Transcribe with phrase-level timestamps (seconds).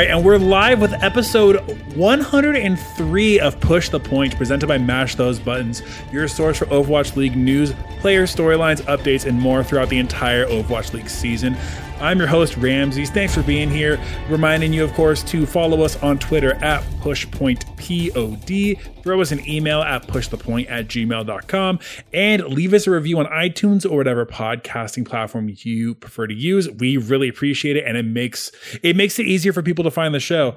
[0.00, 1.56] right, and we're live with episode
[1.94, 7.36] 103 of Push the Point, presented by Mash Those Buttons, your source for Overwatch League
[7.36, 11.54] news, player storylines, updates, and more throughout the entire Overwatch League season.
[12.00, 13.10] I'm your host, Ramses.
[13.10, 14.00] Thanks for being here.
[14.30, 19.82] Reminding you, of course, to follow us on Twitter at PushPointPod, throw us an email
[19.82, 21.78] at pushthepoint at gmail.com,
[22.14, 26.70] and leave us a review on iTunes or whatever podcasting platform you prefer to use.
[26.70, 28.50] We really appreciate it, and it makes
[28.82, 30.56] it makes it easier for people to find the show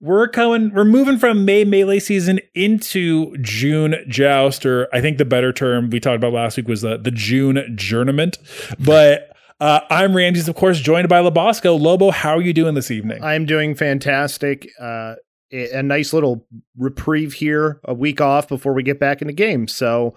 [0.00, 5.24] we're going we're moving from may melee season into june joust or i think the
[5.24, 8.38] better term we talked about last week was the, the june journament
[8.78, 9.27] but
[9.60, 13.22] uh, i'm ramses of course joined by labosco lobo how are you doing this evening
[13.22, 14.68] I'm doing fantastic.
[14.80, 15.14] Uh,
[15.50, 19.74] a nice little reprieve here, a week off before we get back into games.
[19.74, 20.14] So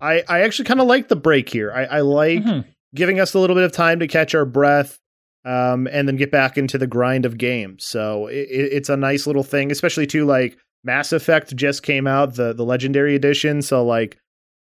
[0.00, 1.72] I, I actually kind of like the break here.
[1.72, 2.64] I, I like Mhm.
[2.94, 4.98] giving us a little bit of time to catch our breath
[5.44, 7.84] um, and then get back into the grind of games.
[7.84, 12.06] So it, it- it's a nice little thing, especially too like Mass Effect just came
[12.06, 13.62] out, the the Legendary Edition.
[13.62, 14.16] So like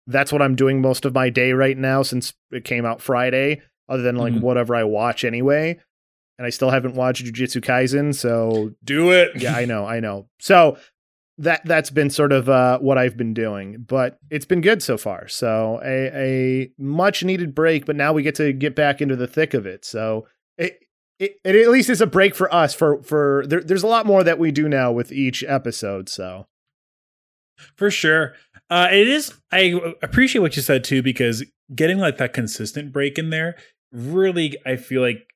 [0.08, 3.62] that's what I'm doing most of my day right now since it came out Friday.
[3.90, 4.42] Other than like Mhm.
[4.42, 5.80] whatever I watch anyway,
[6.38, 8.14] and I still haven't watched Jujutsu Kaisen.
[8.14, 10.28] So do it yeah, I know, I know.
[10.40, 10.78] So
[11.40, 14.98] that that's been sort of uh, what I've been doing, but it's been good so
[14.98, 15.28] far.
[15.28, 19.28] So a, a much needed break, but now we get to get back into the
[19.28, 19.86] thick of it.
[19.86, 20.80] So it,
[21.20, 22.74] it, it at least is a break for us.
[22.74, 26.10] For for there, there's a lot more that we do now with each episode.
[26.10, 26.48] So
[27.76, 28.34] For sure.
[28.70, 29.34] Uh, it is.
[29.52, 33.56] I appreciate what you said too, because getting like that consistent break in there
[33.92, 35.28] really, I feel like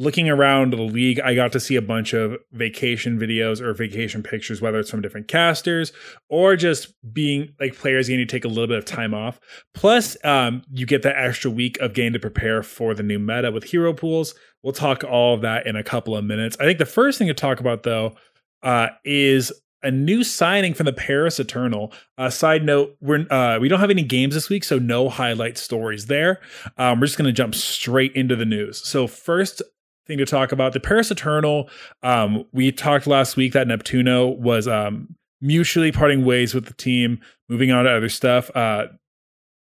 [0.00, 4.22] looking around the league, I got to see a bunch of vacation videos or vacation
[4.22, 5.92] pictures, whether it's from different casters
[6.30, 9.38] or just being like players getting to take a little bit of time off.
[9.74, 13.52] Plus, um, you get that extra week of getting to prepare for the new meta
[13.52, 14.34] with hero pools.
[14.62, 16.56] We'll talk all of that in a couple of minutes.
[16.58, 18.16] I think the first thing to talk about though
[18.62, 19.52] uh, is
[19.82, 21.92] a new signing from the Paris Eternal.
[22.18, 25.58] Uh, side note: we're uh, we don't have any games this week, so no highlight
[25.58, 26.40] stories there.
[26.76, 28.86] Um, we're just going to jump straight into the news.
[28.86, 29.62] So first
[30.06, 31.70] thing to talk about the Paris Eternal.
[32.02, 37.20] Um, we talked last week that Neptuno was um, mutually parting ways with the team,
[37.48, 38.50] moving on to other stuff.
[38.54, 38.86] Uh,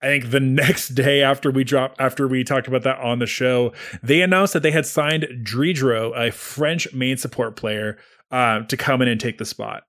[0.03, 3.27] I think the next day after we dropped, after we talked about that on the
[3.27, 3.73] show,
[4.03, 7.99] they announced that they had signed Dridro, a French main support player,
[8.31, 9.85] uh, to come in and take the spot.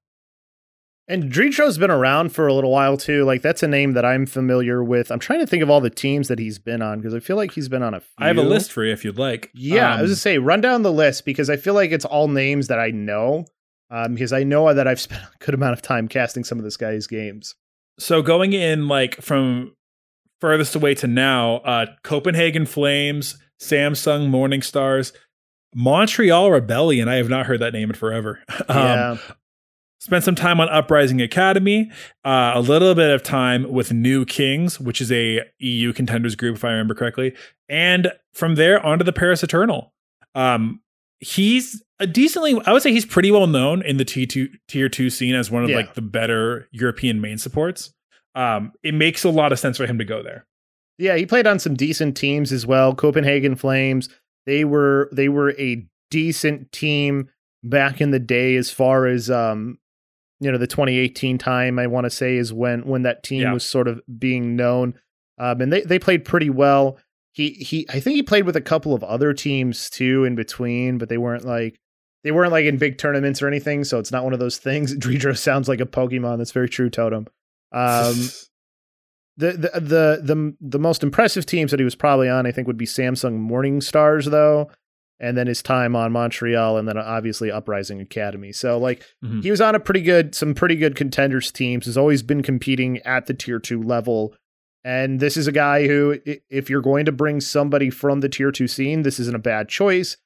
[1.07, 3.23] And Dridro's been around for a little while too.
[3.25, 5.11] Like that's a name that I'm familiar with.
[5.11, 7.35] I'm trying to think of all the teams that he's been on because I feel
[7.35, 7.99] like he's been on a.
[7.99, 8.09] Few.
[8.17, 9.51] I have a list for you if you'd like.
[9.53, 12.05] Yeah, I Um, was gonna say run down the list because I feel like it's
[12.05, 13.45] all names that I know.
[13.91, 16.63] Um, because I know that I've spent a good amount of time casting some of
[16.63, 17.53] this guy's games.
[17.99, 19.75] so going in like from
[20.41, 25.13] furthest away to now, uh, Copenhagen Flames, Samsung Morning Stars,
[25.75, 27.07] Montreal Rebellion.
[27.07, 28.39] I have not heard that name in forever.
[28.69, 29.17] um, yeah,
[29.99, 31.89] Spent some time on Uprising Academy,
[32.23, 36.55] uh, a little bit of time with New Kings, which is a EU contenders group,
[36.57, 37.33] if I remember correctly,
[37.69, 39.93] and from there onto the Paris Eternal.
[40.35, 40.81] Um,
[41.21, 44.89] he's a decently, I would say, he's pretty well known in the T two tier
[44.89, 45.77] two scene as one of Yeah.
[45.77, 47.93] like the better European main supports.
[48.35, 50.45] Um, it makes a lot of sense for him to go there.
[50.97, 52.93] yeah, he played on some decent teams as well.
[52.93, 54.09] Copenhagen Flames.
[54.45, 57.29] They were they were a decent team
[57.63, 59.79] back in the day as far as um
[60.39, 63.53] you know the 2018 time I want to say is when when that team Yeah.
[63.53, 64.95] was sort of being known.
[65.37, 66.97] Um and they they played pretty well.
[67.31, 70.97] He he I think he played with a couple of other teams too in between
[70.97, 71.79] but they weren't like
[72.23, 74.95] they weren't like in big tournaments or anything so it's not one of those things.
[74.97, 76.37] Dridro sounds like a pokemon.
[76.37, 77.27] That's very true totem.
[77.71, 78.15] Um
[79.37, 82.67] the, the the the the most impressive teams that he was probably on, I think,
[82.67, 84.69] would be Samsung Morning Stars, though,
[85.25, 88.51] and then his time on Montreal, and then obviously Uprising Academy.
[88.51, 89.41] So like Mhm.
[89.43, 91.85] he was on a pretty good, some pretty good contenders teams.
[91.87, 94.35] Has always been competing at the tier two level,
[94.83, 96.19] and this is a guy who,
[96.49, 99.67] if you're going to bring somebody from the tier two scene, this isn't a bad
[99.67, 100.17] choice.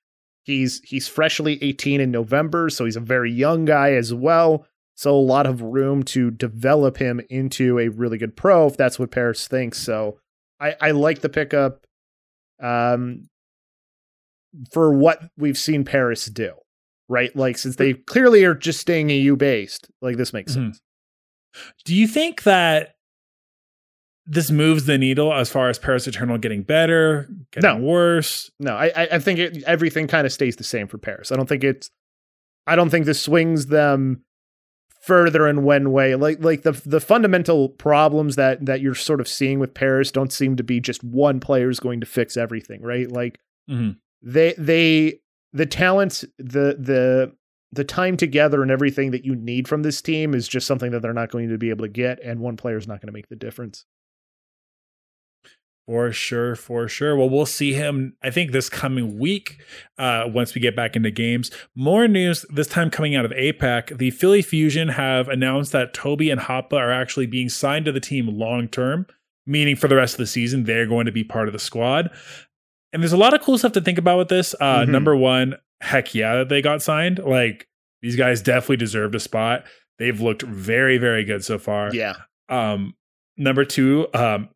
[0.44, 4.66] He's he's freshly 18 in November, so he's a very young guy as well.
[4.96, 9.00] So a lot of room to develop him into a really good pro if that's
[9.00, 9.78] what Paris thinks.
[9.80, 10.19] So
[10.60, 11.86] I, I like the pickup
[12.62, 13.30] um,
[14.72, 16.54] for what we've seen Paris do,
[17.07, 17.36] right?
[17.36, 20.56] Like since they clearly are just staying EU based, like this makes Mhm.
[20.56, 20.81] sense.
[21.86, 22.96] Do you think that
[24.25, 27.84] this moves the needle as far as Paris Eternal getting better, getting No.
[27.84, 28.51] worse.
[28.60, 31.31] No, I I- think it, everything kind of stays the same for Paris.
[31.31, 31.90] I don't think it's
[32.68, 34.24] I don't think this swings them
[35.01, 36.13] further in one way.
[36.13, 40.31] Like like the the fundamental problems that that you're sort of seeing with Paris don't
[40.31, 43.10] seem to be just one player is going to fix everything, right?
[43.12, 43.98] Like Mhm.
[44.21, 45.19] They they
[45.54, 47.33] the talents the the
[47.71, 51.01] the time together and everything that you need from this team is just something that
[51.01, 53.13] they're not going to be able to get and one player is not going to
[53.13, 53.86] make the difference.
[55.89, 57.16] For sure, for sure.
[57.16, 59.60] Well, we'll see him, I think, this coming week
[59.98, 61.50] uh, once we get back into games.
[61.75, 63.98] More news this time coming out of APAC.
[63.98, 68.00] The Philly Fusion have announced that Toby and Hotba are actually being signed to the
[68.00, 69.07] team long term,
[69.48, 72.12] meaning for the rest of the season, they're going to be part of the squad.
[72.94, 74.56] And there's a lot of cool stuff to think about with this.
[74.59, 74.89] Uh, Mhm.
[74.89, 77.19] Number one, heck yeah, that they got signed.
[77.19, 77.68] Like,
[78.01, 79.63] these guys definitely deserved a spot.
[80.00, 81.94] They've looked very, very good so far.
[81.94, 82.13] Yeah.
[82.47, 82.95] Um,
[83.38, 84.50] number two, um,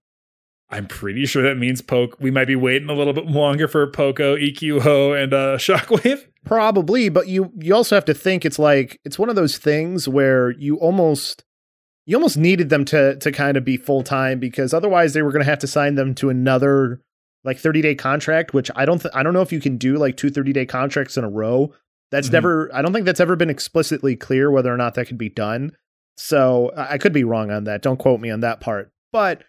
[0.69, 2.15] I'm pretty sure that means Poke.
[2.19, 6.25] We might be waiting a little bit longer for Poko, EQ Ho, and uh, Shockwave.
[6.45, 10.07] Probably, but you you also have to think it's like it's one of those things
[10.07, 11.43] where you almost
[12.05, 15.31] you almost needed them to to kind of be full time because otherwise they were
[15.31, 16.99] going to have to sign them to another
[17.43, 19.97] like 30 day contract, which I don't th- I don't know if you can do
[19.97, 21.73] like two 30 day contracts in a row.
[22.11, 22.33] That's Mhm.
[22.33, 25.29] never I don't think that's ever been explicitly clear whether or not that could be
[25.29, 25.71] done.
[26.17, 27.81] So I I could be wrong on that.
[27.81, 28.91] Don't quote me on that part.
[29.11, 29.43] But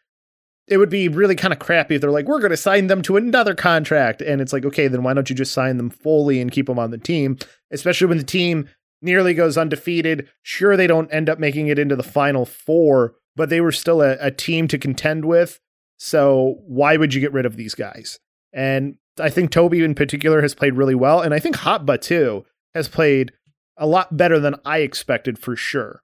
[0.67, 3.03] it would be really kind of crappy if they're like, we're going to sign them
[3.03, 4.23] to another contract.
[4.23, 6.79] And it's like, okay, then why don't you just sign them fully and keep them
[6.79, 7.37] on the team?
[7.71, 8.67] Especially when the team
[9.03, 10.27] nearly goes undefeated.
[10.43, 14.01] Sure, they don't end up making it into the final four, but they were still
[14.01, 15.61] a, a team to contend with.
[15.99, 18.19] So why would you get rid of these guys?
[18.53, 21.21] And I think Toby in particular has played really well.
[21.21, 22.45] And I think Hotba too
[22.75, 23.33] has played
[23.77, 26.03] a lot better than I expected for sure.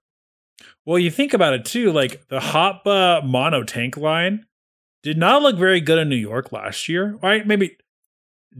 [0.85, 4.45] Well, you think about it too, like the Hotba mono tank line
[5.03, 7.17] did not look very good in New York last year.
[7.21, 7.45] Right?
[7.45, 7.77] Maybe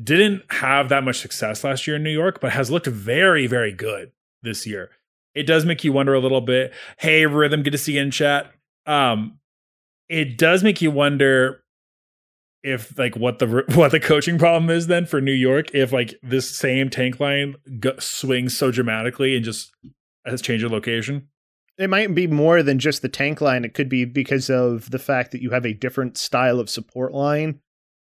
[0.02, 3.74] didn't have that much success last year in New York, but has looked very, very
[3.74, 4.12] good
[4.42, 4.90] this year.
[5.34, 6.74] It does make you wonder a little bit.
[6.98, 8.52] Hey, Rhythm, good to see you in chat.
[8.86, 9.40] Um,
[10.12, 11.64] it does make you wonder
[12.64, 16.14] if like what the what the coaching problem is then for New York if like
[16.22, 19.72] this same tank line go, swings so dramatically and just
[20.26, 21.28] has changed the location.
[21.78, 23.66] It might be more than just the tank line.
[23.66, 27.14] It could be because of the fact that you have a different style of support
[27.14, 27.60] line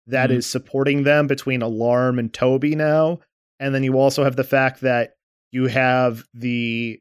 [0.08, 0.50] that is Mhm.
[0.50, 3.20] supporting them between Alarm and Toby now.
[3.60, 5.12] And then you also have the fact that
[5.52, 7.00] you have the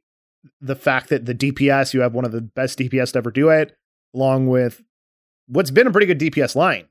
[0.62, 3.50] the fact that the DPS, you have one of the best DPS to ever do
[3.50, 3.76] it,
[4.14, 4.82] along with
[5.48, 6.86] what's been a pretty good DPS line,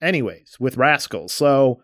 [0.00, 1.32] anyways, with Rascals.
[1.32, 1.82] So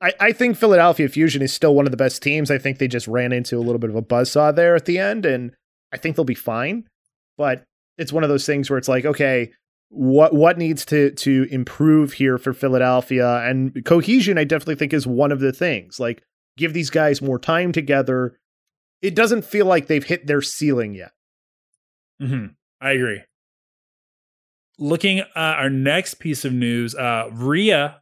[0.00, 2.50] I, I think Philadelphia Fusion is still one of the best teams.
[2.50, 4.98] I think they just ran into a little bit of a buzzsaw there at the
[4.98, 5.52] end, and
[5.92, 6.88] I think they'll be fine.
[7.36, 7.64] But
[7.98, 9.52] it's one of those things where it's like, okay,
[9.88, 13.38] what what needs to to improve here for Philadelphia?
[13.38, 15.98] And cohesion, I definitely think is one of the things.
[15.98, 16.22] Like,
[16.56, 18.38] give these guys more time together.
[19.02, 21.12] It doesn't feel like they've hit their ceiling yet.
[22.20, 22.46] hmm
[22.80, 23.22] I agree.
[24.82, 27.28] Looking at our next piece of news, uh,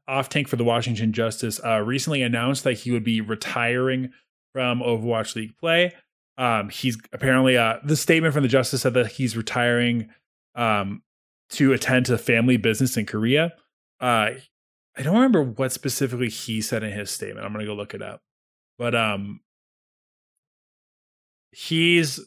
[0.07, 4.11] off tank for the Washington Justice, uh, recently announced that he would be retiring
[4.53, 5.93] from Overwatch League play.
[6.39, 10.09] Um, he's apparently uh, the statement from the Justice said that he's retiring
[10.55, 11.03] um,
[11.51, 13.55] to attend to family business in Korea.
[14.01, 14.31] Uh,
[14.97, 17.45] I don't remember what specifically he said in his statement.
[17.45, 18.23] I'm gonna go look it up,
[18.79, 19.41] but um,
[21.51, 22.21] he's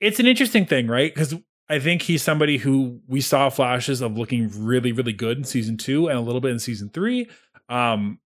[0.00, 1.12] it's an interesting thing, right?
[1.12, 1.34] Because
[1.68, 5.76] I think he's somebody who we saw flashes of looking really, really good in season
[5.76, 7.28] two and a little bit in season three.
[7.68, 8.20] Um,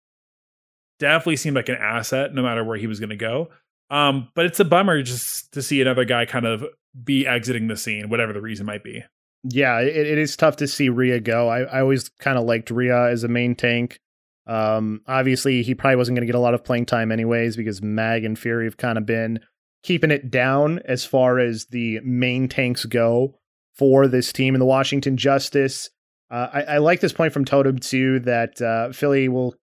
[0.99, 3.49] definitely seemed like an asset no matter where he was going to go.
[3.89, 6.65] Um, but it's a bummer just to see another guy kind of
[7.03, 9.03] be exiting the scene, whatever the reason might be.
[9.43, 11.49] Yeah, it, it is tough to see Rhea go.
[11.49, 13.99] I, I always kind of liked Rhea as a main tank.
[14.45, 17.81] Um, obviously, he probably wasn't going to get a lot of playing time anyways because
[17.81, 19.39] Mag and Fury have kind of been
[19.83, 23.35] keeping it down as far as the main tanks go
[23.75, 25.89] for this team in the Washington Justice.
[26.29, 29.55] Uh, I, I like this point from Totem too that uh, Philly will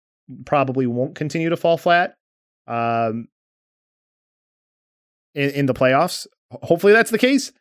[0.46, 2.16] probably won't continue to fall flat
[2.68, 3.28] um,
[5.34, 6.28] in, in the playoffs.
[6.52, 7.52] Hopefully, that's the case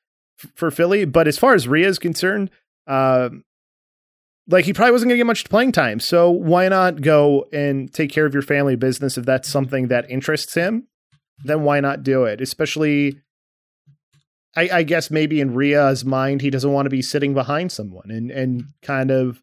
[0.42, 1.04] f- for Philly.
[1.04, 2.50] But as far as Rhea is concerned,
[2.86, 3.44] um,
[4.48, 6.00] like he probably wasn't going to get much playing time.
[6.00, 10.10] So why not go and take care of your family business if that's something that
[10.10, 10.86] interests him?
[11.44, 12.40] Then why not do it?
[12.40, 13.20] Especially,
[14.56, 18.10] I, I guess maybe in Rhea's mind, he doesn't want to be sitting behind someone
[18.10, 19.42] and and kind of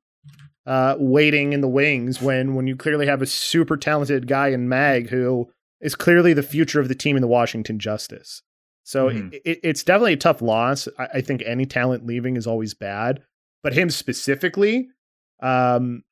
[0.65, 4.67] uh, waiting in the wings when when you clearly have a super talented guy in
[4.69, 5.49] Mag who
[5.81, 8.41] is clearly the future of the team in the Washington Justice.
[8.85, 9.33] So Mhm.
[9.45, 10.87] it, it's definitely a tough loss.
[10.97, 13.21] I, I think any talent leaving is always bad,
[13.61, 14.89] but him specifically,
[15.41, 16.03] um,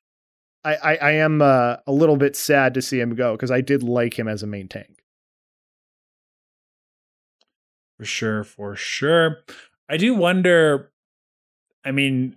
[0.64, 3.62] I, I, I am uh, a little bit sad to see him go because I
[3.62, 5.01] did like him as a main tank.
[7.98, 9.38] For sure, for sure.
[9.88, 10.90] I do wonder.
[11.84, 12.36] I mean,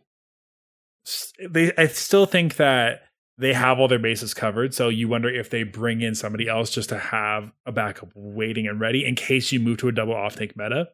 [1.40, 1.72] they.
[1.78, 3.04] I still think that
[3.38, 4.74] they have all their bases covered.
[4.74, 8.68] So you wonder if they bring in somebody else just to have a backup waiting
[8.68, 10.88] and ready in case you move to a double off tank meta.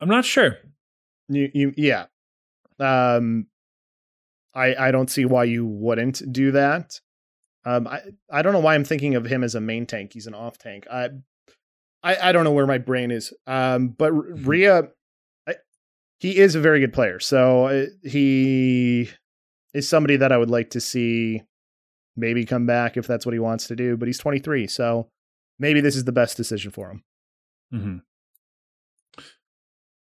[0.00, 0.58] I'm not sure.
[1.28, 2.06] You, you, yeah.
[2.78, 3.46] Um,
[4.54, 7.00] I I don't see why you wouldn't do that.
[7.64, 8.00] Um, I
[8.30, 10.12] I don't know why I'm thinking of him as a main tank.
[10.14, 10.86] He's an off tank.
[10.90, 11.10] I
[12.02, 13.32] I, I don't know where my brain is.
[13.46, 14.48] Um, but mm-hmm.
[14.48, 14.88] Rhea,
[15.48, 15.54] I,
[16.18, 17.20] he is a very good player.
[17.20, 19.10] So uh, he
[19.74, 21.42] is somebody that I would like to see
[22.16, 23.96] maybe come back if that's what he wants to do.
[23.96, 25.08] But he's 23, so
[25.58, 27.04] maybe this is the best decision for him.
[27.72, 27.96] Mm-hmm.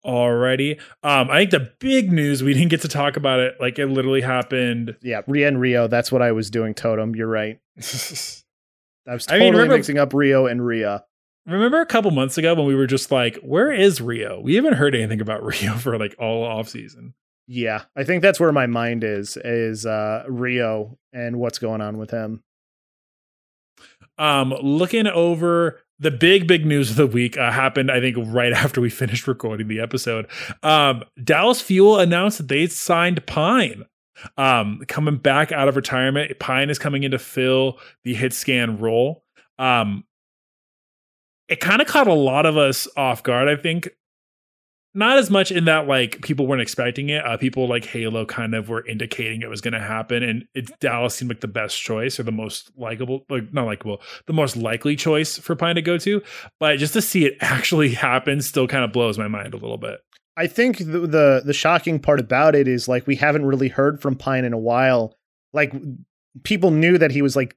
[0.07, 0.81] Alrighty.
[1.02, 3.55] Um, I think the big news we didn't get to talk about it.
[3.59, 4.97] Like it literally happened.
[5.02, 5.88] Yeah, Rhea and Rio.
[5.88, 6.75] That's what I was doing.
[6.75, 7.16] Totem.
[7.16, 7.59] You're right.
[7.76, 11.05] I was totally I mean, remember, mixing up Rio and Rhea.
[11.47, 14.75] Remember a couple months ago when we were just like, "Where is Rio?" We haven't
[14.75, 17.15] heard anything about Rio for like all off season.
[17.47, 21.99] Yeah, I think that's where my mind is is uh Rio and what's going on
[21.99, 22.43] with him.
[24.19, 28.53] Um, looking over the big big news of the week uh, happened i think right
[28.55, 30.26] after we finished recording the episode
[30.62, 33.85] um, dallas fuel announced that they signed pine
[34.38, 38.79] um, coming back out of retirement pine is coming in to fill the hit scan
[38.79, 39.25] role
[39.59, 40.05] um,
[41.49, 43.88] it kind of caught a lot of us off guard i think
[44.97, 47.23] not as much in that like people weren't expecting it.
[47.25, 50.71] Uh, people like Halo kind of were indicating it was going to happen, and it
[50.81, 54.57] Dallas seemed like the best choice or the most likable, like not likable, the most
[54.57, 56.23] likely choice for Pine to go to.
[56.59, 59.76] But just to see it actually happen still kind of blows my mind a little
[59.76, 60.00] bit.
[60.38, 64.00] I think the, the the shocking part about it is like we haven't really heard
[64.00, 65.15] from Pine in a while.
[65.53, 65.75] Like
[66.43, 67.55] people knew that he was like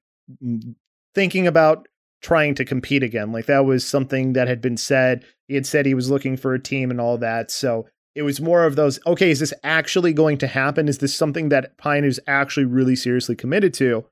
[1.15, 1.87] thinking about
[2.21, 3.31] trying to compete again.
[3.31, 5.25] Like that was something that had been said.
[5.47, 7.51] He had said he was looking for a team and all that.
[7.51, 10.87] So it was more of those, okay, is this actually going to happen?
[10.87, 14.05] Is this something that Pine is actually really seriously committed to?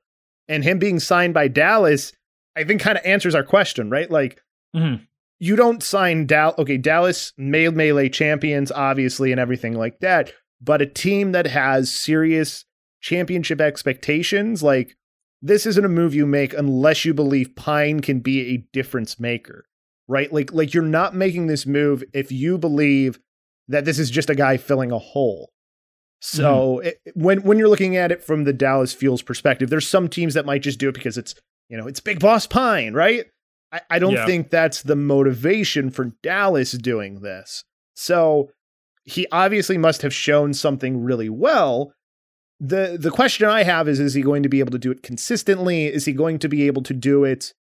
[0.48, 2.12] And him being signed by Dallas,
[2.56, 4.10] I think kind of answers our question, right?
[4.10, 4.40] Like,
[4.74, 5.04] mm-hmm.
[5.38, 6.58] you don't sign Dallas.
[6.58, 10.32] Okay, Dallas made melee champions, obviously, and everything like that.
[10.60, 12.64] But a team that has serious
[13.00, 14.96] championship expectations, like
[15.40, 19.64] this isn't a move you make unless you believe Pine can be a difference maker,
[20.06, 20.32] right?
[20.32, 23.18] Like like you're not making this move if you believe
[23.68, 25.50] that this is just a guy filling a hole.
[26.20, 26.88] So mm-hmm.
[26.88, 30.34] it, when when you're looking at it from the Dallas Fuels perspective, there's some teams
[30.34, 31.34] that might just do it because it's
[31.68, 33.26] you know it's Big Boss Pine, right?
[33.70, 34.26] I, I don't yeah.
[34.26, 37.64] think that's the motivation for Dallas doing this.
[37.94, 38.50] So
[39.04, 41.92] he obviously must have shown something really well
[42.60, 45.02] the the question I have is is he going to be able to do it
[45.02, 45.86] consistently?
[45.86, 47.54] Is he going to be able to do it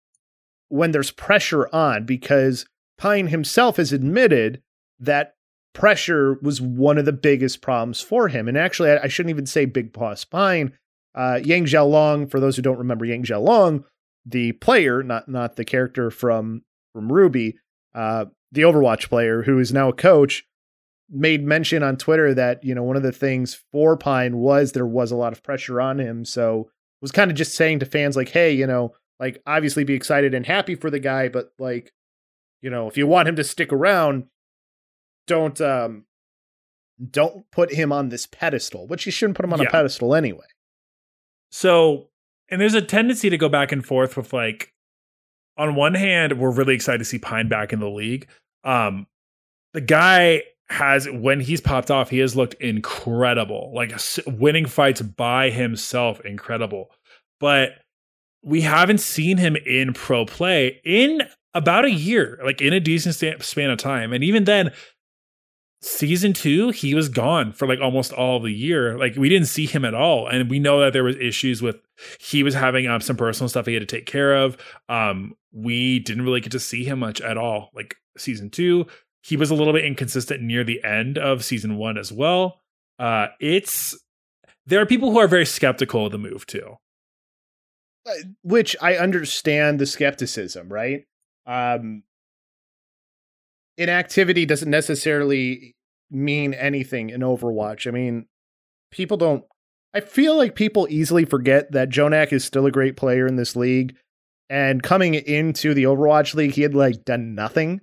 [0.69, 2.07] when there's pressure on?
[2.07, 4.63] Because Pine himself has admitted
[5.01, 5.35] that
[5.73, 8.47] pressure was one of the biggest problems for him.
[8.47, 10.73] And actually, I, I shouldn't even say Big Boss Pine.
[11.15, 13.85] Uh, Yang Xiaolong, for those who don't remember Yang Xiaolong,
[14.27, 17.55] the player, not not the character from from RWBY,
[17.95, 20.45] uh, the Overwatch player who is now a coach,
[21.15, 24.87] made mention on Twitter that, you know, one of the things for Pine was there
[24.87, 26.25] was a lot of pressure on him.
[26.25, 29.95] So was kind of just saying to fans like, hey, you know, like obviously be
[29.95, 31.93] excited and happy for the guy, but like,
[32.61, 34.25] you know, if you want him to stick around,
[35.27, 36.05] don't um
[37.11, 39.69] don't put him on this pedestal, which you shouldn't put him on yeah.
[39.69, 40.47] a pedestal anyway.
[41.51, 42.09] So,
[42.51, 44.73] and there's a tendency to go back and forth with like
[45.57, 48.29] on one hand, we're really excited to see Pine back in the league.
[48.65, 49.07] Um
[49.75, 53.73] the guy has when he's popped off, he has looked incredible.
[53.75, 53.93] Like
[54.27, 56.91] winning fights by himself, incredible.
[57.41, 57.73] But
[58.43, 61.23] we haven't seen him in pro play in
[61.55, 64.13] about a year, like in a decent span of time.
[64.13, 64.73] And even then,
[65.85, 68.99] season two, he was gone for like almost all the year.
[68.99, 70.27] Like we didn't see him at all.
[70.27, 71.77] And we know that there was issues with
[72.19, 74.57] he was having um, some personal stuff he had to take care of.
[74.89, 77.71] Um, we didn't really get to see him much at all.
[77.75, 78.87] Like season two,
[79.25, 82.61] he was a little bit inconsistent near the end of season one as well.
[82.99, 83.99] Uh, it's
[84.67, 86.77] there are people who are very skeptical of the move too.
[88.07, 88.13] Uh,
[88.43, 91.07] which I understand the skepticism, right?
[91.47, 92.03] Um,
[93.79, 95.75] inactivity doesn't necessarily
[96.11, 97.87] mean anything in Overwatch.
[97.87, 98.27] I mean,
[98.91, 99.45] people don't.
[99.95, 103.57] I feel like people easily forget that JJoNak is still a great player in this
[103.57, 103.97] league.
[104.51, 107.81] And coming into the Overwatch League, he had like done nothing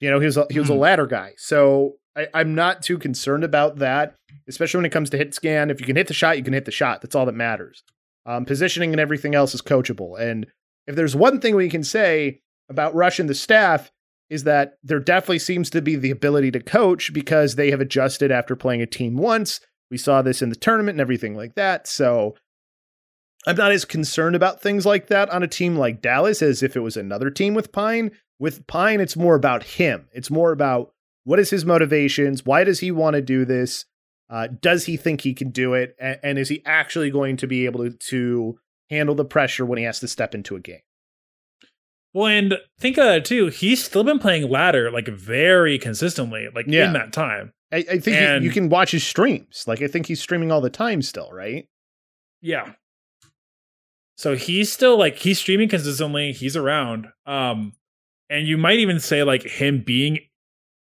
[0.00, 0.80] you know, he was a, he was a hmm.
[0.80, 4.14] ladder guy, so I, I'm not too concerned about that.
[4.48, 5.70] Especially when it comes to hit scan.
[5.70, 7.02] If you can hit the shot, you can hit the shot.
[7.02, 7.84] That's all that matters.
[8.26, 10.18] Um, positioning and everything else is coachable.
[10.18, 10.46] And
[10.86, 13.92] if there's one thing we can say about Rush and the staff
[14.28, 18.30] is that there definitely seems to be the ability to coach because they have adjusted
[18.30, 19.60] after playing a team once.
[19.90, 21.88] We saw this in the tournament and everything like that.
[21.88, 22.36] So
[23.46, 26.76] I'm not as concerned about things like that on a team like Dallas as if
[26.76, 28.12] it was another team with Pine.
[28.40, 30.08] With Pine, it's more about him.
[30.12, 30.92] It's more about
[31.24, 32.44] what is his motivations?
[32.44, 33.84] Why does he want to do this?
[34.28, 35.94] Uh, does he think he can do it?
[36.00, 39.78] And, and is he actually going to be able to, to handle the pressure when
[39.78, 40.80] he has to step into a game?
[42.14, 43.48] Well, and think of that too.
[43.48, 46.86] He's still been playing ladder like very consistently, like Yeah.
[46.86, 47.52] in that time.
[47.72, 49.64] I, I think you- And- you can watch his streams.
[49.66, 51.68] Like I think he's streaming all the time still, right?
[52.40, 52.72] Yeah.
[54.16, 56.32] So he's still like he's streaming consistently.
[56.32, 57.08] He's around.
[57.26, 57.74] Um,
[58.30, 60.20] and you might even say like him being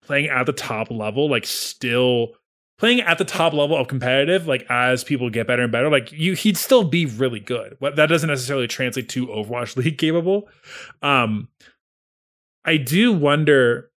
[0.01, 2.29] playing at the top level, like still
[2.79, 6.11] playing at the top level of competitive, like as people get better and better, like
[6.11, 7.77] you he'd still be really good.
[7.79, 10.49] But that doesn't necessarily translate to Overwatch League capable.
[11.01, 11.49] Um
[12.65, 13.91] I do wonder,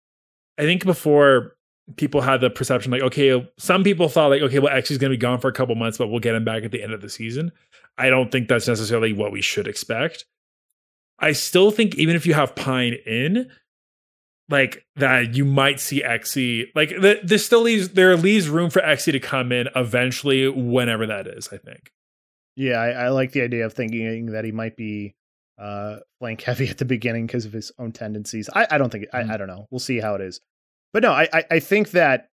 [0.57, 1.57] I think before
[1.97, 5.09] people had the perception like, okay, some people thought like, okay, well, X is gonna
[5.11, 7.01] be gone for a couple months, but we'll get him back at the end of
[7.01, 7.51] the season.
[7.97, 10.25] I don't think that's necessarily what we should expect.
[11.19, 13.49] I still think even if you have Pine in,
[14.49, 18.81] like that you might see Xzi like th- this still leaves there leaves room for
[18.81, 21.91] Xzi to come in eventually whenever that is, I think.
[22.55, 25.15] Yeah, I, I like the idea of thinking that he might be
[25.57, 28.49] uh, flank heavy at the beginning because of his own tendencies.
[28.53, 29.29] I, I don't think Mm.
[29.29, 29.67] I, I don't know.
[29.71, 30.41] We'll see how it is.
[30.91, 32.27] But no, I, I, I think that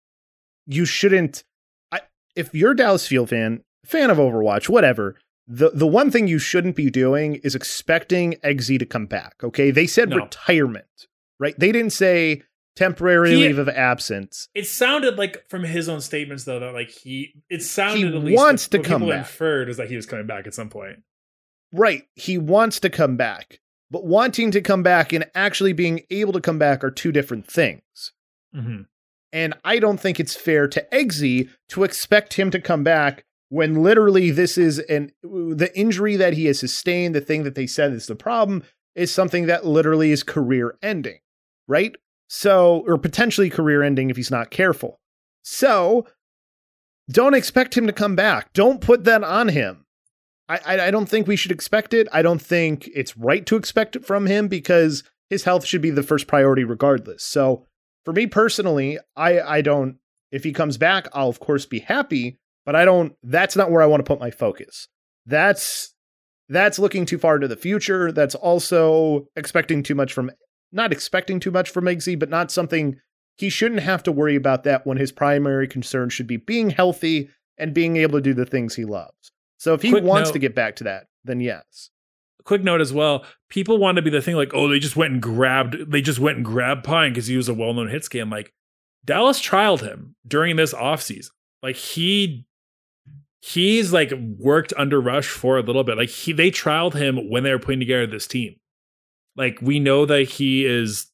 [0.66, 1.44] you shouldn't.
[1.92, 2.02] I,
[2.36, 5.18] if you're a Dallas Fuel fan, fan of Overwatch, whatever.
[5.48, 9.36] The the one thing you shouldn't be doing is expecting Xzi to come back.
[9.44, 10.18] Okay, they said No.
[10.18, 11.08] retirement,
[11.40, 11.58] right?
[11.58, 12.44] They didn't say
[12.76, 14.50] temporary He- leave of absence.
[14.54, 18.24] It sounded like from his own statements though that like he it sounded He at
[18.24, 19.26] least wants that to what come people back.
[19.26, 20.98] inferred is that he was coming back at some point.
[21.72, 22.04] Right.
[22.16, 26.42] He wants to come back, but wanting to come back and actually being able to
[26.42, 28.14] come back are two different things.
[28.56, 28.84] Mm-hmm.
[29.34, 33.82] And I don't think it's fair to Eggsy to expect him to come back when
[33.82, 37.94] literally this is an the injury that he has sustained, the thing that they said
[37.94, 38.64] is the problem,
[38.96, 41.20] is something that literally is career ending,
[41.68, 41.96] right?
[42.28, 45.00] So, or potentially career ending if he's not careful.
[45.44, 46.08] So,
[47.10, 48.52] don't expect him to come back.
[48.52, 49.86] Don't put that on him.
[50.50, 52.08] I, I, I don't think we should expect it.
[52.12, 55.90] I don't think it's right to expect it from him because his health should be
[55.90, 57.24] the first priority regardless.
[57.24, 57.66] So,
[58.04, 60.00] for me personally, I I don't
[60.32, 63.82] if he comes back, I'll of course be happy, but I don't that's not where
[63.82, 64.90] I want to put my focus.
[65.26, 65.96] That's
[66.50, 68.12] that's looking too far into the future.
[68.12, 70.30] That's also expecting too much from
[70.74, 72.98] not expecting too much from Xzi, but not something
[73.38, 77.30] he shouldn't have to worry about that when his primary concern should be being healthy
[77.58, 79.32] and being able to do the things he loves.
[79.58, 80.34] So if he Quick wants note.
[80.34, 81.90] to get back to that, then yes.
[82.44, 85.14] quick note as well people want to be the thing like oh they just went
[85.14, 88.30] and grabbed they just went and grabbed pine because he was a well-known hit scan.
[88.30, 88.54] like
[89.04, 91.30] dallas trialed him during this offseason
[91.62, 92.47] like he
[93.40, 97.44] he's like worked under rush for a little bit like he they trialed him when
[97.44, 98.56] they were putting together this team
[99.36, 101.12] like we know that he is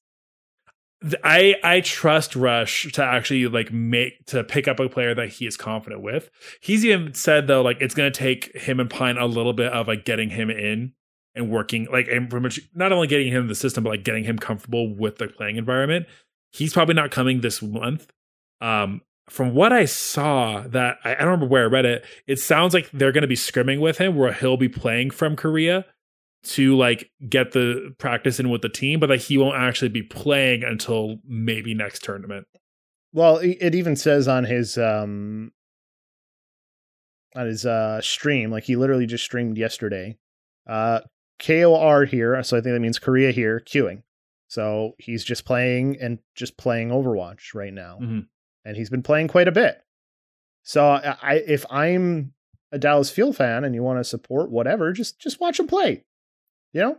[1.23, 5.45] I I trust Rush to actually like make to pick up a player that he
[5.45, 6.29] is confident with.
[6.61, 9.71] He's even said though like it's going to take him and Pine a little bit
[9.71, 10.93] of like getting him in
[11.35, 14.03] and working like and pretty much not only getting him in the system but like
[14.03, 16.05] getting him comfortable with the playing environment.
[16.51, 18.09] He's probably not coming this month.
[18.61, 22.39] Um from what I saw that I, I don't remember where I read it, it
[22.39, 25.85] sounds like they're going to be scrimming with him where he'll be playing from Korea
[26.43, 30.03] to like get the practice in with the team, but that he won't actually be
[30.03, 32.47] playing until maybe next tournament.
[33.13, 35.51] Well, it even says on his um
[37.35, 40.17] on his uh stream, like he literally just streamed yesterday.
[40.67, 41.01] Uh
[41.39, 44.03] KOR here, so I think that means Korea here, queuing.
[44.47, 47.99] So he's just playing and just playing Overwatch right now.
[48.01, 48.27] Mhm.
[48.65, 49.83] And he's been playing quite a bit.
[50.63, 52.33] So I, if I'm
[52.71, 56.03] a Dallas Fuel fan and you want to support whatever, just just watch him play.
[56.73, 56.97] You know?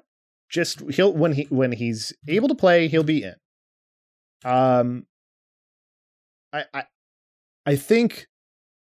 [0.49, 3.35] Just he'll when he when he's able to play, he'll be in.
[4.45, 5.07] Um
[6.53, 6.85] I I
[7.67, 8.29] I think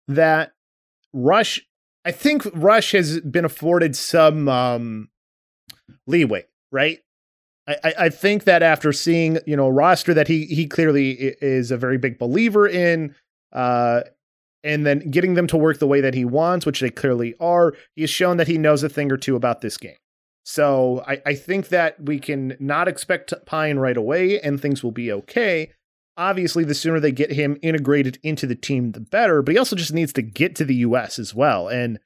[0.07, 0.53] that
[1.13, 1.61] Rush
[2.05, 5.09] I think Rush has been afforded some um
[6.07, 6.99] leeway, right?
[7.83, 11.71] I, I, think that after seeing, you know, a roster that he he clearly is
[11.71, 13.15] a very big believer in,
[13.53, 14.01] uh
[14.63, 17.73] and then getting them to work the way that he wants, which they clearly are,
[17.95, 19.95] he has shown that he knows a thing or two about this game.
[20.43, 24.91] So I, I think that we can not expect Pine right away and things will
[24.91, 25.71] be okay.
[26.17, 29.75] Obviously, the sooner they get him integrated into the team, the better, but he also
[29.75, 31.69] just needs to get to the US as well.
[31.69, 31.99] And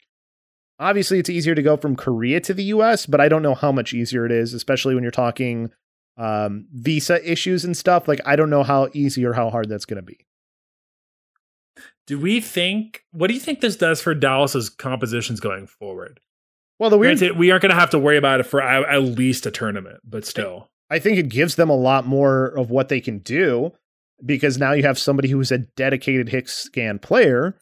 [0.79, 3.71] Obviously, it's easier to go from Korea to the US, but I don't know how
[3.71, 5.71] much easier it is, especially when you're talking
[6.17, 8.07] um, visa issues and stuff.
[8.07, 10.25] Like, I don't know how easy or how hard that's going to be.
[12.05, 13.03] Do we think?
[13.11, 16.19] What do you think this does for Dallas's compositions going forward?
[16.79, 18.83] Well, the weird Granted, we aren't going to have to worry about it for at
[18.89, 20.69] at least a tournament, but still.
[20.89, 23.71] I think it gives them a lot more of what they can do
[24.25, 27.57] because now you have somebody who's a dedicated hit scan player.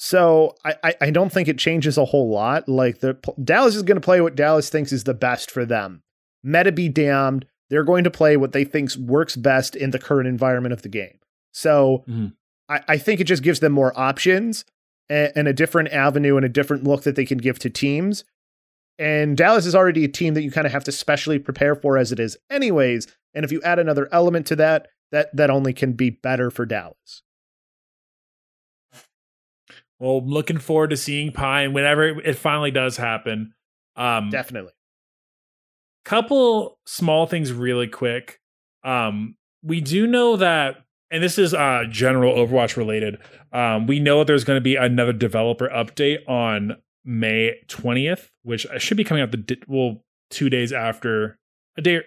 [0.00, 2.68] So I, I, I don't think it changes a whole lot.
[2.68, 6.02] Like the Dallas is going to play what Dallas thinks is the best for them.
[6.44, 7.44] Meta be damned.
[7.68, 10.88] They're going to play what they think works best in the current environment of the
[10.88, 11.18] game.
[11.52, 12.32] So Mhm.
[12.68, 14.64] I, I think it just gives them more options
[15.10, 18.24] and, and a different avenue and a different look that they can give to teams.
[19.00, 21.98] And Dallas is already a team that you kind of have to specially prepare for
[21.98, 23.06] as it is, anyways.
[23.34, 26.66] And if you add another element to that, that that only can be better for
[26.66, 27.22] Dallas.
[29.98, 33.52] Well, I'm looking forward to seeing Pine whenever it finally does happen.
[33.96, 34.72] Um, Definitely.
[36.04, 38.40] couple small things really quick.
[38.84, 40.76] Um, we do know that,
[41.10, 43.18] and this is uh, general Overwatch related.
[43.52, 48.66] Um, we know that there's going to be another developer update on May 20th, which
[48.78, 51.38] should be coming out the di- well two days after
[51.76, 52.02] a day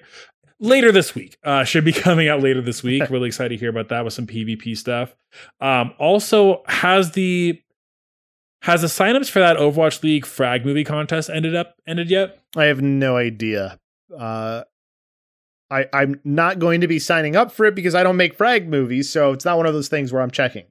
[0.60, 1.36] later this week.
[1.44, 3.04] Uh, should be coming out later this week.
[3.10, 5.14] really excited to hear about that with some PvP stuff.
[5.60, 7.62] Um, also, has the
[8.62, 12.40] has the signups for that Overwatch League frag movie contest ended up ended yet?
[12.56, 13.80] I have no idea.
[14.16, 14.64] Uh,
[15.70, 18.68] I I'm not going to be signing up for it because I don't make frag
[18.68, 20.66] movies, so it's not one of those things where I'm checking.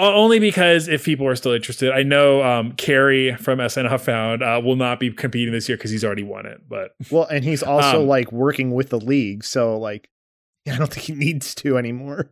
[0.00, 4.60] Only because if people are still interested, I know um, Carrie from SNL Found uh,
[4.64, 6.60] will not be competing this year because he's already won it.
[6.68, 10.08] But Well, and he's also Um, like working with the league, so like
[10.70, 12.30] I don't think he needs to anymore.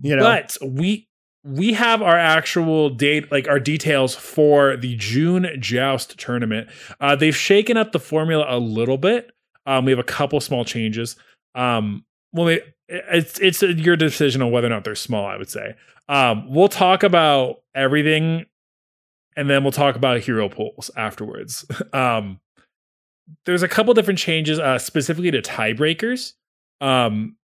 [0.00, 1.08] You know, but we
[1.44, 6.68] we have our actual date, like our details for the June Joust tournament.
[7.00, 9.30] Uh, they've shaken up the formula a little bit.
[9.66, 11.16] Um, we have a couple small changes.
[11.54, 15.24] Um, well, it- it's it's your decision on whether or not they're small.
[15.24, 15.74] I would say.
[16.08, 18.46] Um, we'll talk about everything,
[19.36, 21.64] and then we'll talk about hero pools afterwards.
[21.92, 22.40] um,
[23.46, 26.32] there's a couple different changes, uh, specifically to tiebreakers.
[26.80, 27.36] Um,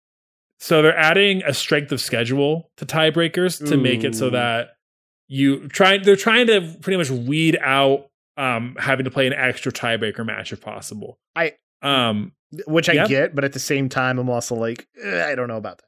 [0.59, 4.69] so they're adding a strength of schedule to tiebreakers to make it so that
[5.27, 5.97] you try.
[5.97, 10.51] They're trying to pretty much weed out um, having to play an extra tiebreaker match
[10.53, 11.19] if possible.
[11.35, 12.31] I- um
[12.67, 13.07] which I Yep.
[13.09, 15.83] get, but at the same time, I'm also like eh, I don't know about that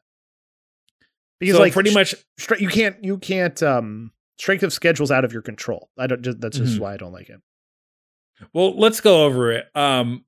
[1.39, 5.23] because so like pretty much stre- you can't you can't um strength of schedules out
[5.23, 5.89] of your control.
[5.97, 6.79] I don't just that's just Mhm.
[6.79, 7.39] why I don't like it.
[8.53, 9.65] Well, let's go over it.
[9.75, 10.25] Um,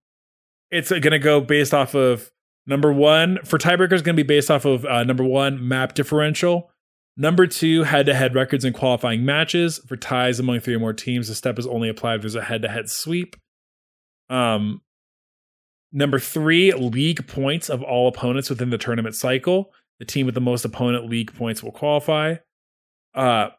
[0.72, 2.32] it's going to go based off of
[2.70, 5.96] number one for tiebreaker Is going to be based off of uh, number one map
[5.96, 6.72] differential.
[7.18, 11.28] Number two, head-to-head records in qualifying matches for ties among three or more teams.
[11.28, 13.36] The step is only applied if there's a head-to-head sweep.
[14.30, 14.82] Um,
[15.92, 19.74] number three, league points of all opponents within the tournament cycle.
[19.98, 22.36] The team with the most opponent league points will qualify.
[23.14, 23.50] Uh,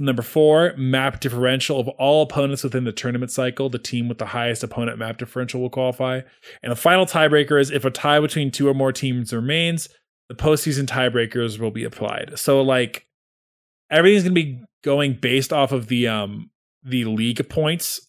[0.00, 3.68] Number four, map differential of all opponents within the tournament cycle.
[3.68, 6.22] The team with the highest opponent map differential will qualify.
[6.62, 9.88] And the final tiebreaker is if a tie between two or more teams remains,
[10.28, 12.32] the postseason tiebreakers will be applied.
[12.36, 13.06] So like
[13.90, 16.50] everything's gonna be going based off of the um
[16.82, 18.00] the league points,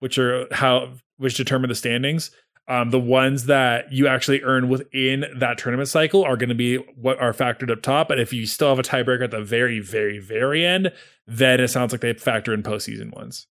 [0.00, 2.32] which are how which determine the standings.
[2.70, 6.76] Um, the ones that you actually earn within that tournament cycle are going to be
[6.76, 8.08] what are factored up top.
[8.08, 10.92] But if you still have a tiebreaker at the very, very, very end,
[11.26, 13.46] then it sounds like they factor in postseason ones.